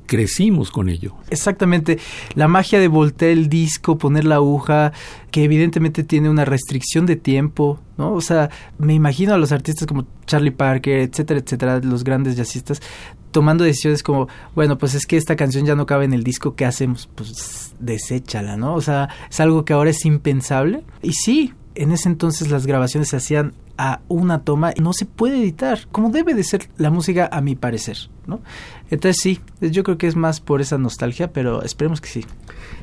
[0.07, 1.13] crecimos con ello.
[1.29, 1.99] Exactamente.
[2.33, 4.93] La magia de voltear el disco, poner la aguja,
[5.29, 8.13] que evidentemente tiene una restricción de tiempo, ¿no?
[8.13, 8.49] O sea,
[8.79, 12.81] me imagino a los artistas como Charlie Parker, etcétera, etcétera, los grandes jazzistas,
[13.31, 16.55] tomando decisiones como, bueno, pues es que esta canción ya no cabe en el disco,
[16.55, 17.07] ¿qué hacemos?
[17.13, 18.73] Pues deséchala, ¿no?
[18.73, 20.83] O sea, es algo que ahora es impensable.
[21.03, 25.37] Y sí, en ese entonces las grabaciones se hacían a una toma no se puede
[25.37, 28.41] editar, como debe de ser la música a mi parecer, ¿no?
[28.89, 32.25] Entonces sí, yo creo que es más por esa nostalgia, pero esperemos que sí.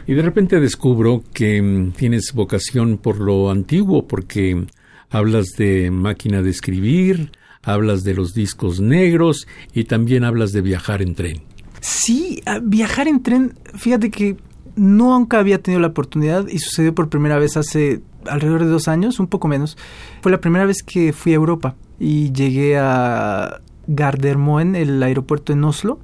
[0.07, 4.67] Y de repente descubro que mm, tienes vocación por lo antiguo, porque
[5.11, 7.33] hablas de máquina de escribir,
[7.63, 11.43] hablas de los discos negros y también hablas de viajar en tren.
[11.81, 14.37] Sí, viajar en tren, fíjate que
[14.77, 19.21] nunca había tenido la oportunidad y sucedió por primera vez hace alrededor de dos años,
[19.21, 19.77] un poco menos.
[20.23, 25.65] Fue la primera vez que fui a Europa y llegué a Gardermoen, el aeropuerto en
[25.65, 25.99] Oslo,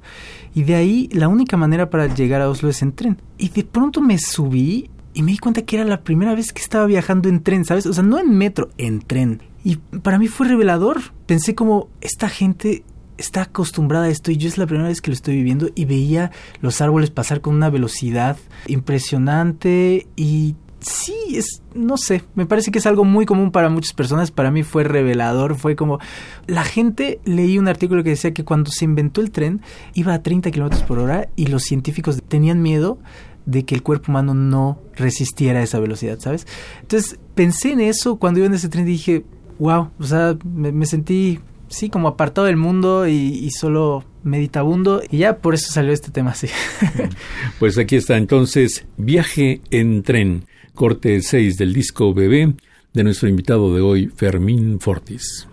[0.53, 3.17] y de ahí la única manera para llegar a Oslo es en tren.
[3.37, 6.61] Y de pronto me subí y me di cuenta que era la primera vez que
[6.61, 7.85] estaba viajando en tren, ¿sabes?
[7.85, 9.41] O sea, no en metro, en tren.
[9.63, 11.01] Y para mí fue revelador.
[11.25, 12.83] Pensé como, esta gente
[13.17, 15.85] está acostumbrada a esto y yo es la primera vez que lo estoy viviendo y
[15.85, 22.71] veía los árboles pasar con una velocidad impresionante y sí, es, no sé, me parece
[22.71, 25.99] que es algo muy común para muchas personas, para mí fue revelador, fue como,
[26.47, 29.61] la gente, leí un artículo que decía que cuando se inventó el tren
[29.93, 32.99] iba a 30 kilómetros por hora y los científicos tenían miedo
[33.45, 36.45] de que el cuerpo humano no resistiera a esa velocidad, ¿sabes?
[36.81, 39.23] Entonces pensé en eso cuando iba en ese tren y dije,
[39.59, 45.17] wow, o sea, me, sentí, sí, como apartado del mundo y, y solo meditabundo y
[45.17, 46.47] ya por eso salió este tema así.
[47.59, 52.53] Pues aquí está entonces Viaje en tren corte 6 del disco Bebé
[52.93, 55.47] de nuestro invitado de hoy, Fermín Fortis.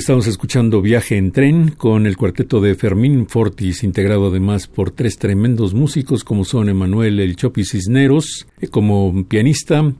[0.00, 5.18] Estamos escuchando Viaje en Tren con el cuarteto de Fermín Fortis, integrado además por tres
[5.18, 9.92] tremendos músicos como son Emanuel El Chopi Cisneros, eh, como pianista,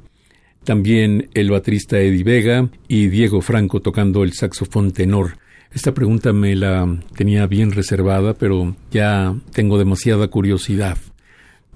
[0.64, 5.36] también el baterista Eddie Vega y Diego Franco tocando el saxofón tenor.
[5.70, 10.96] Esta pregunta me la tenía bien reservada, pero ya tengo demasiada curiosidad.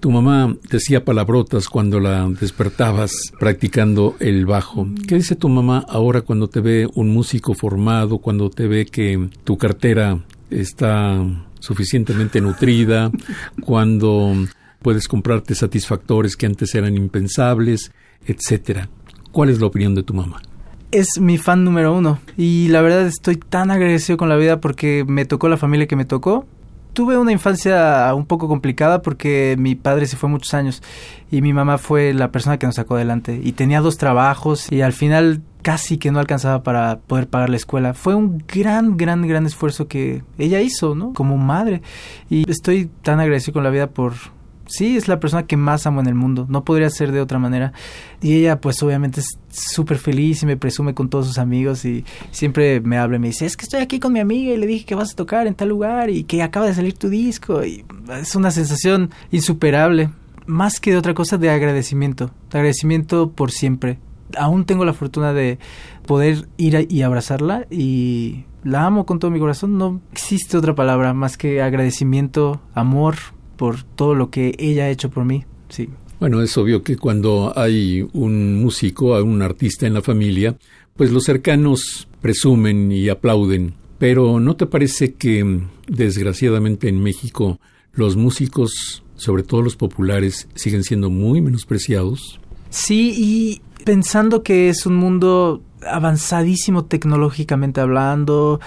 [0.04, 3.10] Tu mamá decía palabrotas cuando la despertabas
[3.40, 4.86] practicando el bajo.
[5.08, 9.30] ¿Qué dice tu mamá ahora cuando te ve un músico formado, cuando te ve que
[9.44, 11.24] tu cartera está
[11.58, 13.10] suficientemente nutrida,
[13.62, 14.34] cuando
[14.82, 17.90] puedes comprarte satisfactores que antes eran impensables,
[18.26, 18.90] etcétera?
[19.32, 20.42] ¿Cuál es la opinión de tu mamá?
[20.90, 25.04] es mi fan número uno y la verdad estoy tan agradecido con la vida porque
[25.04, 26.46] me tocó la familia que me tocó
[26.94, 30.82] tuve una infancia un poco complicada porque mi padre se fue muchos años
[31.30, 34.80] y mi mamá fue la persona que nos sacó adelante y tenía dos trabajos y
[34.80, 37.94] al final casi que no alcanzaba para poder pagar la escuela.
[37.94, 41.12] Fue un gran, gran, gran esfuerzo que ella hizo, ¿no?
[41.12, 41.82] Como madre.
[42.30, 44.12] Y estoy tan agradecido con la vida por...
[44.66, 46.46] Sí, es la persona que más amo en el mundo.
[46.48, 47.72] No podría ser de otra manera.
[48.22, 52.04] Y ella, pues obviamente es súper feliz y me presume con todos sus amigos y
[52.30, 54.66] siempre me habla y me dice, es que estoy aquí con mi amiga y le
[54.66, 57.64] dije que vas a tocar en tal lugar y que acaba de salir tu disco.
[57.64, 57.84] Y
[58.20, 60.10] es una sensación insuperable.
[60.46, 62.30] Más que de otra cosa, de agradecimiento.
[62.50, 63.98] agradecimiento por siempre
[64.38, 65.58] aún tengo la fortuna de
[66.06, 69.78] poder ir y abrazarla y la amo con todo mi corazón.
[69.78, 73.16] No existe otra palabra más que agradecimiento, amor
[73.56, 75.44] por todo lo que ella ha hecho por mí.
[75.68, 75.88] Sí.
[76.20, 80.56] Bueno, es obvio que cuando hay un músico, un artista en la familia,
[80.96, 83.74] pues los cercanos presumen y aplauden.
[83.98, 87.60] Pero ¿no te parece que, desgraciadamente en México,
[87.92, 92.40] los músicos, sobre todo los populares, siguen siendo muy menospreciados?
[92.70, 98.60] Sí, y pensando que es un mundo avanzadísimo tecnológicamente hablando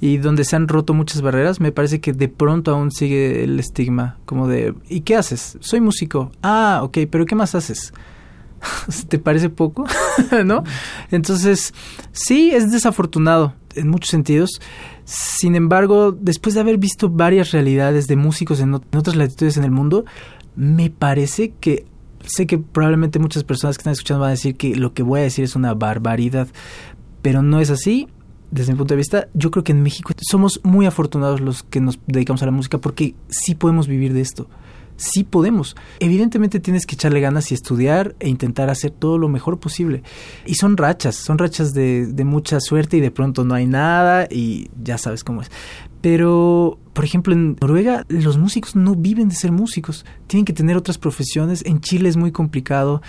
[0.00, 3.60] y donde se han roto muchas barreras, me parece que de pronto aún sigue el
[3.60, 5.58] estigma, como de, ¿y qué haces?
[5.60, 6.32] Soy músico.
[6.42, 7.92] Ah, ok, pero ¿qué más haces?
[9.08, 9.86] ¿Te parece poco?
[10.44, 10.64] ¿No?
[11.10, 11.74] Entonces,
[12.12, 14.60] sí, es desafortunado en muchos sentidos.
[15.04, 19.64] Sin embargo, después de haber visto varias realidades de músicos en, en otras latitudes en
[19.64, 20.04] el mundo,
[20.56, 21.84] me parece que
[22.24, 25.20] sé que probablemente muchas personas que están escuchando van a decir que lo que voy
[25.20, 26.48] a decir es una barbaridad,
[27.22, 28.08] pero no es así.
[28.50, 31.80] Desde mi punto de vista, yo creo que en México somos muy afortunados los que
[31.80, 34.48] nos dedicamos a la música porque sí podemos vivir de esto.
[34.96, 35.76] Sí podemos.
[35.98, 40.02] Evidentemente tienes que echarle ganas y estudiar e intentar hacer todo lo mejor posible.
[40.46, 44.68] Y son rachas, son rachas de, mucha suerte y de pronto no hay nada y
[44.82, 45.50] ya sabes cómo es.
[46.02, 50.76] Pero, por ejemplo, en Noruega los músicos no viven de ser músicos, tienen que tener
[50.76, 51.64] otras profesiones.
[51.64, 53.00] En Chile es muy complicado.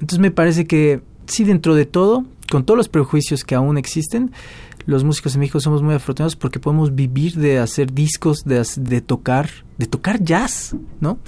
[0.00, 4.32] Entonces me parece que sí, dentro de todo, con todos los prejuicios que aún existen,
[4.86, 9.00] los músicos en México somos muy afortunados porque podemos vivir de hacer discos, de, de
[9.00, 11.18] tocar, de tocar jazz, ¿no?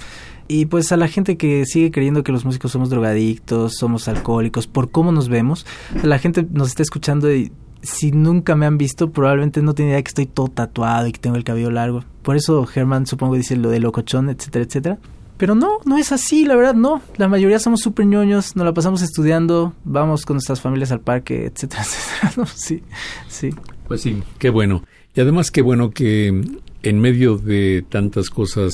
[0.47, 4.65] Y pues a la gente que sigue creyendo que los músicos somos drogadictos, somos alcohólicos,
[4.65, 5.65] por cómo nos vemos,
[6.01, 7.51] la gente nos está escuchando y
[7.81, 11.19] si nunca me han visto, probablemente no tiene idea que estoy todo tatuado y que
[11.19, 12.03] tengo el cabello largo.
[12.23, 14.97] Por eso Germán supongo dice lo de locochón, etcétera, etcétera.
[15.39, 17.01] Pero no, no es así, la verdad, no.
[17.15, 21.45] La mayoría somos súper ñoños, nos la pasamos estudiando, vamos con nuestras familias al parque,
[21.45, 21.83] etcétera,
[22.21, 22.45] etcétera.
[22.53, 22.83] sí,
[23.29, 23.49] sí.
[23.87, 24.83] Pues sí, qué bueno.
[25.15, 26.27] Y además qué bueno que
[26.83, 28.73] en medio de tantas cosas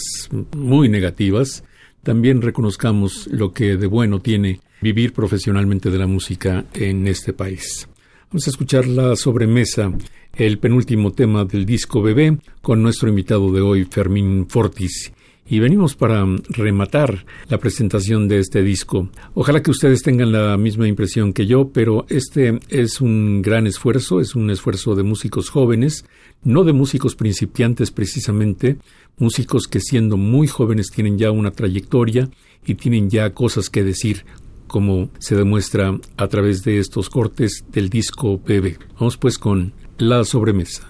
[0.58, 1.64] muy negativas,
[2.02, 7.88] también reconozcamos lo que de bueno tiene vivir profesionalmente de la música en este país.
[8.32, 9.94] Vamos a escuchar la sobremesa,
[10.34, 15.14] el penúltimo tema del disco Bebé, con nuestro invitado de hoy, Fermín Fortis.
[15.48, 19.10] Y venimos para rematar la presentación de este disco.
[19.36, 24.20] Ojalá que ustedes tengan la misma impresión que yo, pero este es un gran esfuerzo,
[24.20, 26.06] es un esfuerzo de músicos jóvenes,
[26.44, 28.78] no de músicos principiantes precisamente,
[29.18, 32.30] músicos que siendo muy jóvenes tienen ya una trayectoria
[32.66, 34.26] y tienen ya cosas que decir,
[34.66, 38.78] como se demuestra a través de estos cortes del disco Bebé.
[39.00, 40.88] Vamos pues con la sobremesa.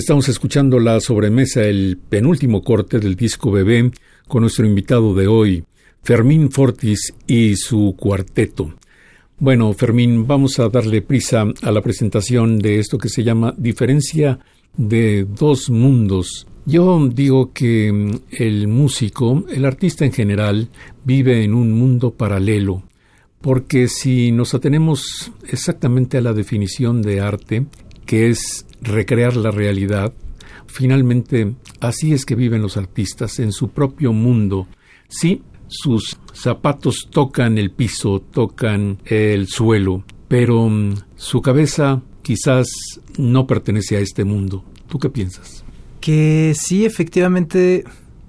[0.00, 3.90] Estamos escuchando la sobremesa, el penúltimo corte del disco Bebé,
[4.26, 5.62] con nuestro invitado de hoy,
[6.02, 8.72] Fermín Fortis y su cuarteto.
[9.38, 14.38] Bueno, Fermín, vamos a darle prisa a la presentación de esto que se llama Diferencia
[14.74, 16.46] de dos mundos.
[16.64, 20.70] Yo digo que mm, el músico, el artista en general,
[21.04, 22.84] vive en un mundo paralelo,
[23.42, 27.66] porque si nos atenemos exactamente a la definición de arte,
[28.06, 30.12] que es recrear la realidad,
[30.66, 34.66] finalmente así es que viven los artistas en su propio mundo.
[35.08, 42.68] Sí, sus zapatos tocan el piso, tocan el suelo, pero mm, su cabeza quizás
[43.18, 44.64] no pertenece a este mundo.
[44.88, 45.64] ¿Tú qué piensas?
[46.00, 47.84] Que sí, efectivamente,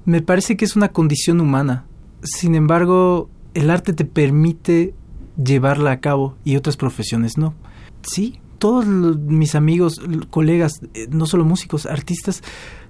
[0.06, 1.86] me parece que es una condición humana.
[2.24, 4.94] Sin embargo, el arte te permite
[5.44, 7.56] llevarla a cabo y otras profesiones no.
[8.04, 12.44] Sí, todos mis amigos, colegas, eh, no solo músicos, artistas,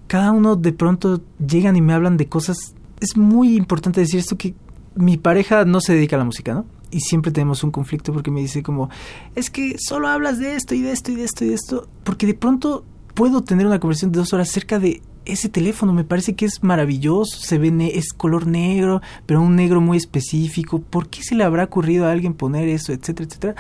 [0.08, 2.76] cada uno de pronto llegan y me hablan de cosas.
[3.00, 4.54] Es muy importante decir esto que
[4.96, 6.66] mi pareja no se dedica a la música, ¿no?
[6.92, 8.90] Y siempre tenemos un conflicto porque me dice como,
[9.34, 11.88] es que solo hablas de esto y de esto y de esto y de esto,
[12.04, 12.84] porque de pronto
[13.14, 16.64] puedo tener una conversación de dos horas acerca de ese teléfono, me parece que es
[16.64, 21.46] maravilloso, se ve, es color negro, pero un negro muy específico, ¿por qué se le
[21.46, 23.56] habrá ocurrido a alguien poner eso, etcétera, etcétera?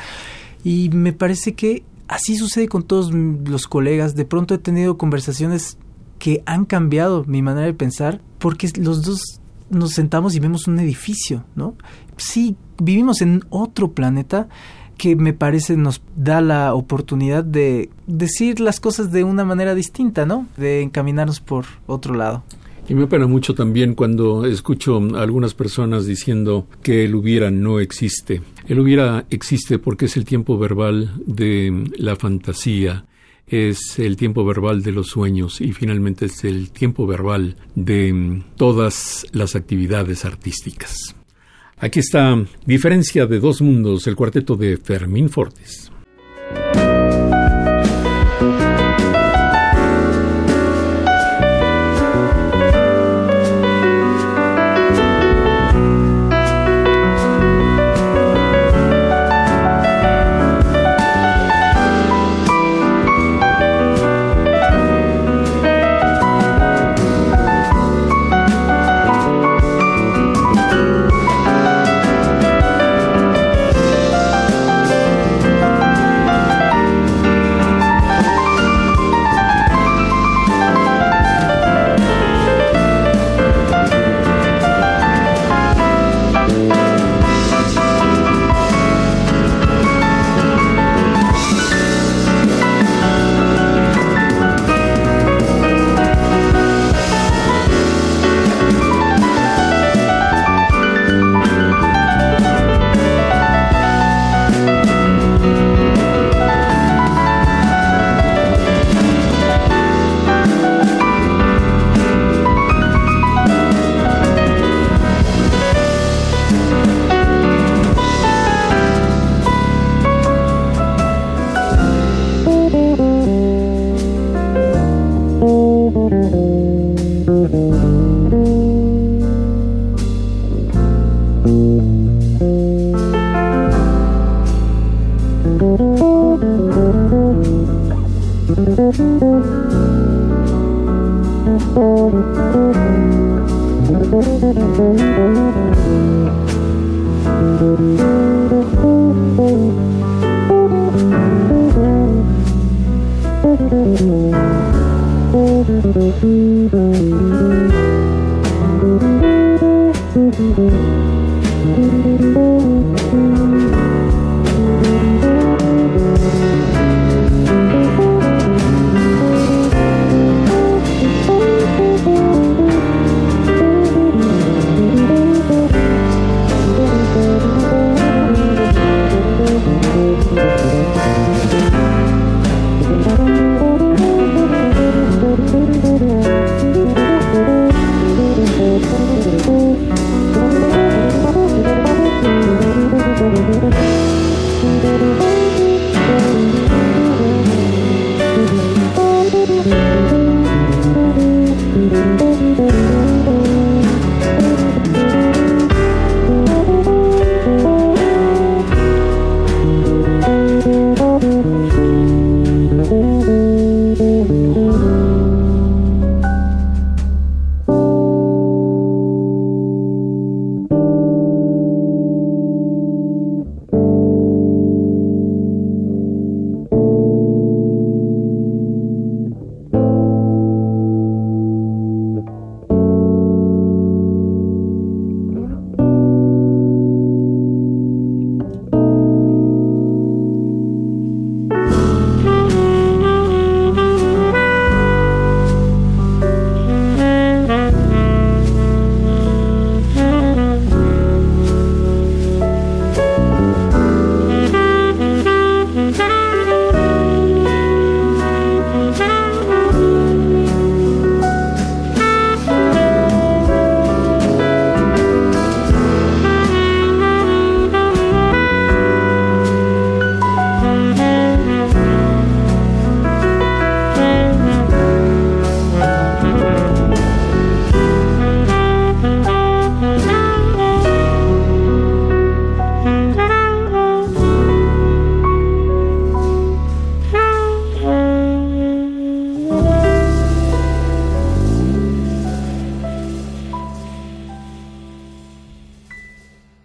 [0.65, 4.15] Y me parece que así sucede con todos los colegas.
[4.15, 5.77] De pronto he tenido conversaciones
[6.19, 10.79] que han cambiado mi manera de pensar porque los dos nos sentamos y vemos un
[10.79, 11.75] edificio, ¿no?
[12.17, 14.47] Sí, vivimos en otro planeta
[14.97, 20.27] que me parece nos da la oportunidad de decir las cosas de una manera distinta,
[20.27, 20.45] ¿no?
[20.57, 22.43] De encaminarnos por otro lado.
[22.89, 27.79] Y me apena mucho también cuando escucho a algunas personas diciendo que el hubiera no
[27.79, 28.41] existe.
[28.67, 33.05] El hubiera existe porque es el tiempo verbal de la fantasía,
[33.47, 39.25] es el tiempo verbal de los sueños y finalmente es el tiempo verbal de todas
[39.31, 41.15] las actividades artísticas.
[41.77, 45.91] Aquí está Diferencia de dos mundos, el cuarteto de Fermín Fortes.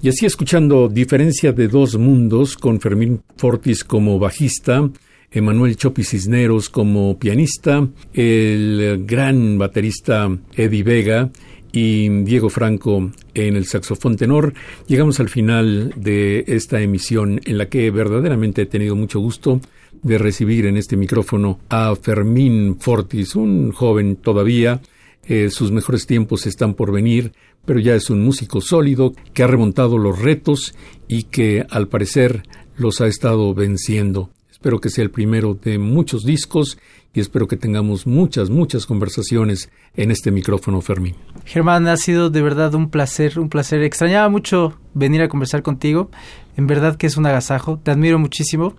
[0.07, 4.89] Y así escuchando Diferencia de dos mundos con Fermín Fortis como bajista,
[5.33, 11.31] Emanuel Chopi Cisneros como pianista, el gran baterista Eddie Vega
[11.73, 14.55] y Diego Franco en el saxofón tenor,
[14.87, 19.61] llegamos al final de esta emisión en la que verdaderamente he tenido mucho gusto
[20.05, 24.81] de recibir en este micrófono a Fermín Fortis, un joven todavía,
[25.29, 27.33] eh, sus mejores tiempos están por venir,
[27.67, 30.75] pero ya es un músico sólido que ha remontado los retos
[31.09, 32.45] y que al parecer
[32.77, 34.31] los ha estado venciendo.
[34.51, 36.79] Espero que sea el primero de muchos discos
[37.13, 41.15] y espero que tengamos muchas, muchas conversaciones en este micrófono, Fermín.
[41.45, 43.83] Germán, ha sido de verdad un placer, un placer.
[43.83, 46.11] Extrañaba mucho venir a conversar contigo.
[46.57, 47.79] En verdad que es un agasajo.
[47.83, 48.75] Te admiro muchísimo.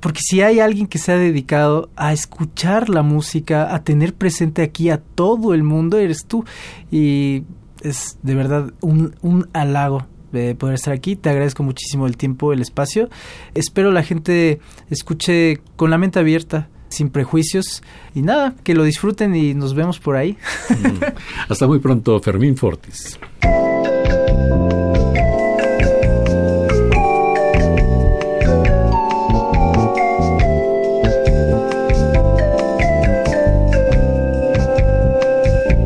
[0.00, 4.62] Porque si hay alguien que se ha dedicado a escuchar la música, a tener presente
[4.62, 6.44] aquí a todo el mundo, eres tú.
[6.90, 7.44] Y
[7.82, 11.16] es de verdad un, un halago de poder estar aquí.
[11.16, 13.08] Te agradezco muchísimo el tiempo, el espacio.
[13.54, 14.60] Espero la gente
[14.90, 17.82] escuche con la mente abierta, sin prejuicios.
[18.14, 20.36] Y nada, que lo disfruten y nos vemos por ahí.
[21.48, 23.18] Hasta muy pronto, Fermín Fortis.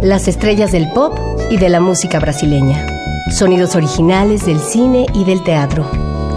[0.02, 2.86] Las estrellas del pop y de la música brasileña.
[3.30, 5.86] Sonidos originales del cine y del teatro.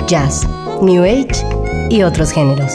[0.08, 0.46] Jazz,
[0.82, 1.46] New Age
[1.90, 2.74] y otros géneros.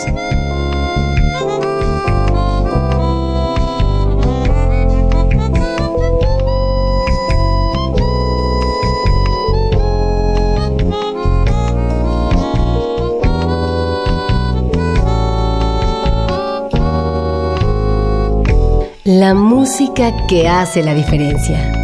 [19.05, 21.80] La música que hace la diferencia.